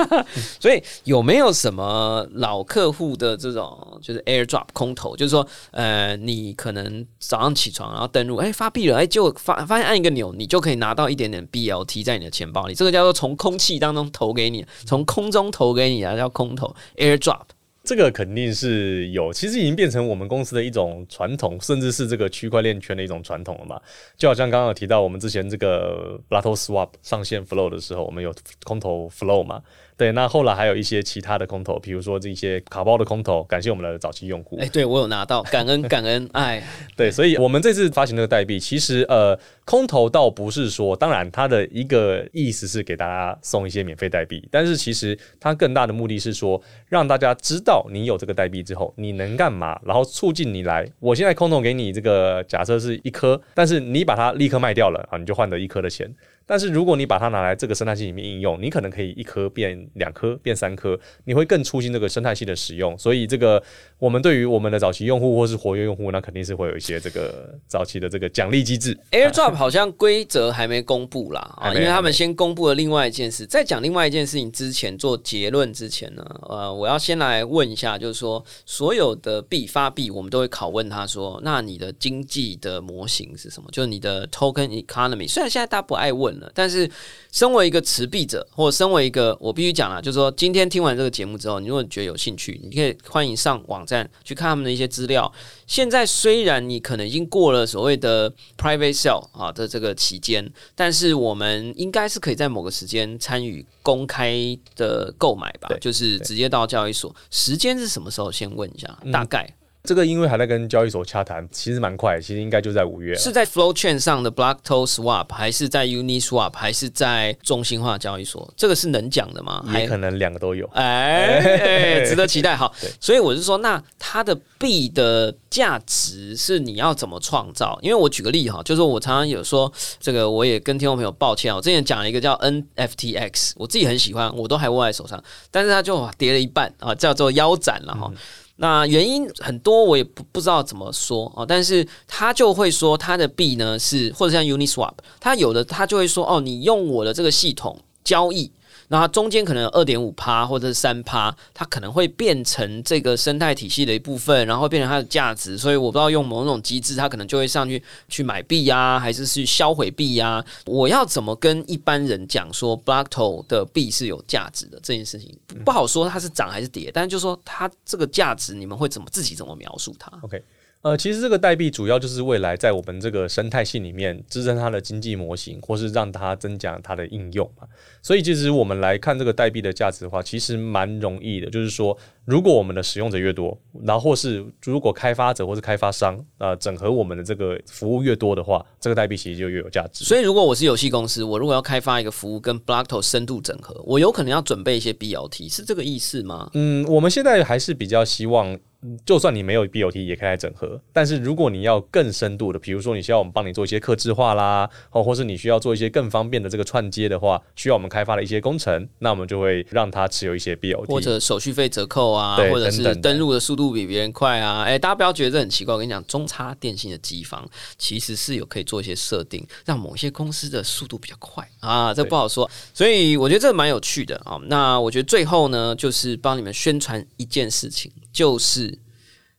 [0.60, 7.56] 所以有没有什么老客户的这种就是 AirDrop 空投，就是说，呃，你可能早上。
[7.56, 12.74] 起床，然后登录，哎，发币了，哎，就发发现按一个钮，你就可以拿到一点点 BLT 在你的钱包里。
[12.74, 17.44] 这个叫做从空气当中投给你，从空中投给你啊，叫空投 AirDrop。
[17.82, 23.80] 这个肯定是有，其实已经变成我们公司的一种传统，甚至是这个区块链圈的一种传统了嘛。
[24.18, 28.34] 就好像刚刚有提到，我们之前这个 b l a t o Swap 上线 Flow 的时候，我们有
[28.64, 29.62] 空投 Flow 嘛。
[29.96, 34.58] 对，那后来还有一些其他的空投，比如说这些卡包的空投，感谢我们的早期用户。
[34.60, 36.62] 哎，对我有拿到，感恩感恩，哎，
[36.94, 50.86] 对，所以我们这次发行这个代币，其实呃，空投倒不是说，当然它的一个意思是给大家送一些免费代币，但是其实它更大的目的是说，让大家知道你有这个代币之后，你能干嘛，然后促进你来。
[51.00, 56.14] 我现在空投给你这个假设是一颗，但是你把它立刻卖掉了啊，你就换得一颗的钱。
[56.46, 62.96] 但是如果你把它拿来这个生态系里面应用，你可能可以一颗变两颗变三颗，你会更促进这个生态系的使用。
[62.96, 63.60] 所以这个
[63.98, 68.96] 我们对于我们的早期用户或是活跃用户，那肯定是会有一些这个早期的这个奖励机制。
[69.10, 73.44] AirDrop 好像规则还没公布啦啊，因为他们先公布了另外一件事。
[73.44, 83.68] 在讲另外一件事情之前，做结论之前呢，呃，我要先来问一下，就是说所有的币发币，我们都会拷问他说，那你的经济的模型是什么？
[83.72, 85.28] 就是你的 Token Economy。
[85.28, 86.35] 虽然现在大家不爱问。
[86.40, 86.50] 了。
[86.54, 86.88] 但是，
[87.32, 95.32] 身为一个持币者，或者身为一个我必须讲了，就是说，今天听完这个节目之后，你如果觉得有兴趣，你可以欢迎上网站去看他们的一些资料。
[95.66, 104.36] 现在虽然你可能已经过了所谓的 private sale 啊的这个期间，但是我们应该是可以在某个时间参与公开
[104.76, 107.14] 的购买吧，就是直接到交易所。
[107.30, 108.26] 时间是什么时候？
[108.36, 109.48] 先问一下，大概。
[109.86, 113.14] 这个因为还在跟交易所洽谈，其实蛮快，其实应该就在五月。
[113.14, 118.52] 是在 Flow 券上的 Blockto Swap，还是在 Uniswap，还是在中心化交易所？
[118.56, 119.64] 这个是能讲的吗？
[119.72, 120.66] 也可能两个都有。
[120.74, 122.56] 哎，值得期待。
[122.56, 127.78] 好， 所以我是说，那它的币的价值是你要怎么创造？
[127.80, 138.10] 因为我举个例哈，就是我常常有说，这个我也跟听众朋友抱歉，我之前讲了一个叫 NFTX，我自己很喜欢，我都还握在手上，但是它就跌了一半啊，叫做腰斩了哈。
[138.56, 148.50] 那原因很多，我也不不知道怎么说啊，但是他就会说他的币呢是或者像 Uniswap，他有的他就会说哦，你用我的这个系统交易。
[148.88, 155.58] 那它中间可能二点五趴或者是三趴，它可能会变成这个生态体系的一部分，然后变成它的价值。
[155.58, 160.44] 所以我不知道用某种机制，它可能就会上去去买币呀，还是去销毁币呀？
[160.66, 170.42] 我要怎么跟一般人讲说 Blockto 的币是有价值的这件事情不好说它是涨还是跌，但是就说它这个价值，你们会怎么自己怎么描述它？OK。
[170.86, 177.66] 呃，其实这个代币主要就是未来在我们这个生态系里面支撑它的经济模型，或是让它增加它的应用嘛。
[178.00, 181.50] 所以其实我们来看这个代币的价值的话，其实蛮容易的。
[181.50, 190.04] 就是说，如果我们的使用者越多，然后或是如果开发者或是开发商啊整合我们的这个服务越多的话，这个代币其实就越有价值。
[190.04, 196.48] 所以如果我是游戏公司，我如果要开发一个服务跟 Blockto 深度整合，我有可能要准备一些 BLT，是这个意思吗？
[196.54, 198.56] 嗯，我们现在还是比较希望。
[199.04, 224.38] 就算你没有 BOT 也可以来整合，但是如果你要更深度的，比如说你需要我们帮你做一些客制化啦，哦，或是你需要做一些更方便的这个串接的话，需要我们开发的一些工程，那我们就会让它持有一些 BOT，或者手续费折扣啊，或者是登录的速度比别人快啊，哎，大家不要觉得这很奇怪，我跟你讲，中差电信的机房其实是有可以做一些设定，让某些公司的速度比较快啊，这不好说，所以我觉得这蛮有趣的啊。
[224.46, 228.78] 那我觉得最后呢，就是帮你们宣传一件事情，就是。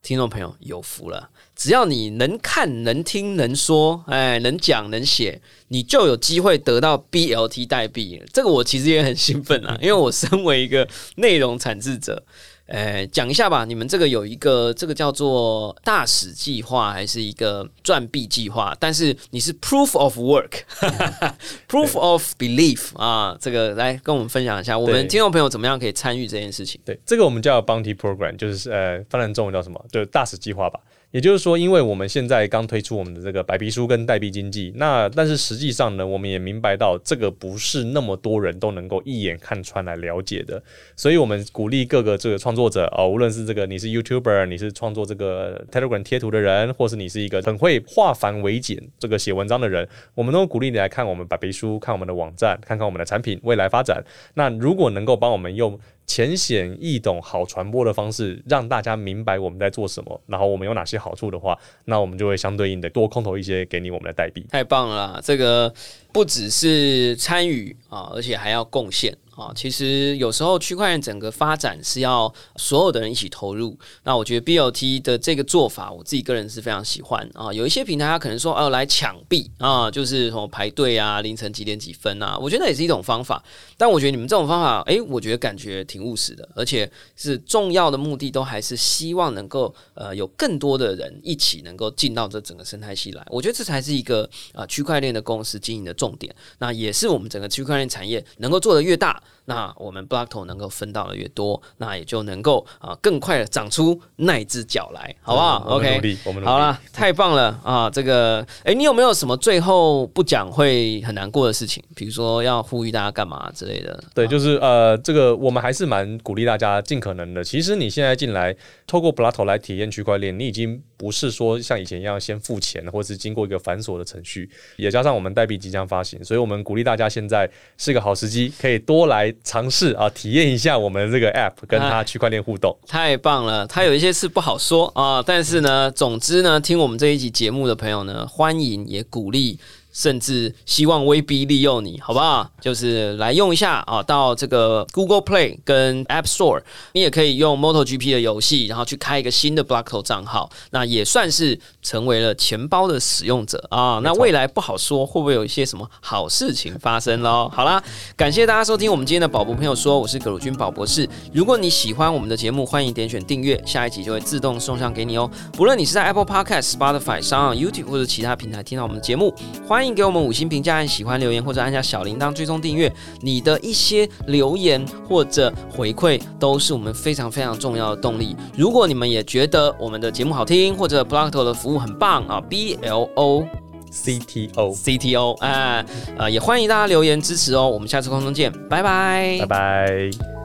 [0.04, 8.24] 听众朋友有福了，只要你能看、能听、能说，哎，能讲、能写，你就有机会得到 BLT 代币。
[8.32, 12.24] 这个我其实也很兴奋啊，因为我身为一个内容产制者。
[12.68, 18.76] 呃，讲一下吧，你们这个有一个这个叫做大使计划，还是一个赚币计划？
[18.80, 26.80] 但是你是 proof of work，proof of belief 啊，这个来跟我们分享一下，我们听众朋友怎么样可以参与这件事情？
[26.84, 29.84] 对，这个我们叫 bounty program，就是呃，翻译中文叫什么？
[29.92, 30.80] 就是大使计划吧。
[31.18, 40.62] 也就是说，因为我们现在刚推出我们的这个白皮书跟代币经济，那但是实际上呢，我们也明白到这个不是那么多人都能够一眼看穿来了解的，
[40.96, 54.04] 所以我们鼓励各个这个创作者哦，无论是这个你是 YouTuber，你是创作这个 Telegram 贴图的人，或是你是一个很会化繁为简这个写文章的人，我们都鼓励你来看我们白皮书，看我们的网站，看看我们的产品未来发展。
[54.36, 55.80] 那如果能够帮我们用。
[56.08, 61.56] 浅显易懂、好传播的方式，让大家明白我们在做什么，然后我们有哪些好处的话，
[61.86, 64.46] 那我们就会相对应的多空投一些给你我们的代币。
[64.50, 65.72] 太棒了，这个
[66.12, 69.16] 不只是参与啊，而且还要贡献。
[69.38, 73.78] 啊，其实有时候区块链整个发展是要所有的人一起投入。
[74.04, 77.54] 那我觉得 BOT 的这个做法，我自己个人是非常喜欢啊。
[77.54, 83.44] 有一些平台它可能说哦来抢币啊，就是什么排队啊，凌晨几点几分啊，我觉得也是一种方法。
[83.78, 93.24] 但我觉得你们这种方法，哎，我觉得感觉挺务实的，而且是重要的目的都还是希望能够呃有更多的人一起能够进到这整个生态系来。
[93.30, 96.36] 我觉得这才是一个啊区块链的公司经营的重点。
[96.58, 99.22] 那也是我们整个区块链产业能够做的越大。
[99.46, 107.90] 那我们 Blockto 能够分到的越多，那也就能够啊更快的长出那只脚来，好不好？OK，好了，太棒了啊！
[107.90, 111.82] 这个，哎，你有没有什么最后不讲会很难过的事情？
[111.96, 114.04] 比如说要呼吁大家干嘛之类的？
[114.14, 117.42] 对，就是呃，这个我们还是蛮鼓励大家尽可能的。
[117.42, 118.54] 其实你现在进来，
[118.86, 124.50] 透过 Blockto 来体验区块链，你已经不是说像以前一样先付钱，或是经过一个繁琐的程序。
[124.76, 129.17] 也加上我们代币即将发行，所以我们鼓励大家现在是个好时机，可以多来。
[129.44, 133.66] 尝试啊，体验一下我们这个 app 跟它区块链互动，太棒了。
[133.68, 139.60] 它有一些事不好说啊，但是呢，总之呢，听我们这一集节目的朋友呢，欢迎也鼓励。
[139.98, 142.48] 甚至希望威逼利诱你，好不好？
[142.62, 146.62] 就是来用一下啊，到这个 Google Play 跟 App Store，
[146.94, 154.00] 你也可以用 MotoGP 的游戏，然后去开一个新的 Blockto 账号，那也算是成为了钱包的使用者啊。
[154.04, 157.50] 那未来不好说，会不会有一些什么好事情发生喽？
[157.52, 157.84] 好啦，
[158.16, 161.10] 感谢大家收听我们今天的宝博朋友说，我是葛鲁军宝博士。
[161.34, 165.28] 如果你喜欢我们的节目，欢迎点选订阅，下一集就会自动送上给你哦。
[165.54, 169.34] 不论你是在 Apple Podcast、Spotify 上、YouTube 或者其他平台听到我们的节目，
[169.68, 172.92] 欢迎给我们五星评价、按喜欢留言或者按下小铃铛追踪订阅。
[173.22, 178.36] 你的一些留言或者回馈都是我们非常非常重要的动力。
[178.56, 183.46] 如果你们也觉得我们的节目好听，或者 Blockto 的服务很棒啊，B L O
[183.92, 185.84] C T O C T O，哎，
[186.18, 187.68] 呃，也欢迎大家留言支持哦。
[187.68, 190.37] 我们下次空中见，拜拜，拜拜。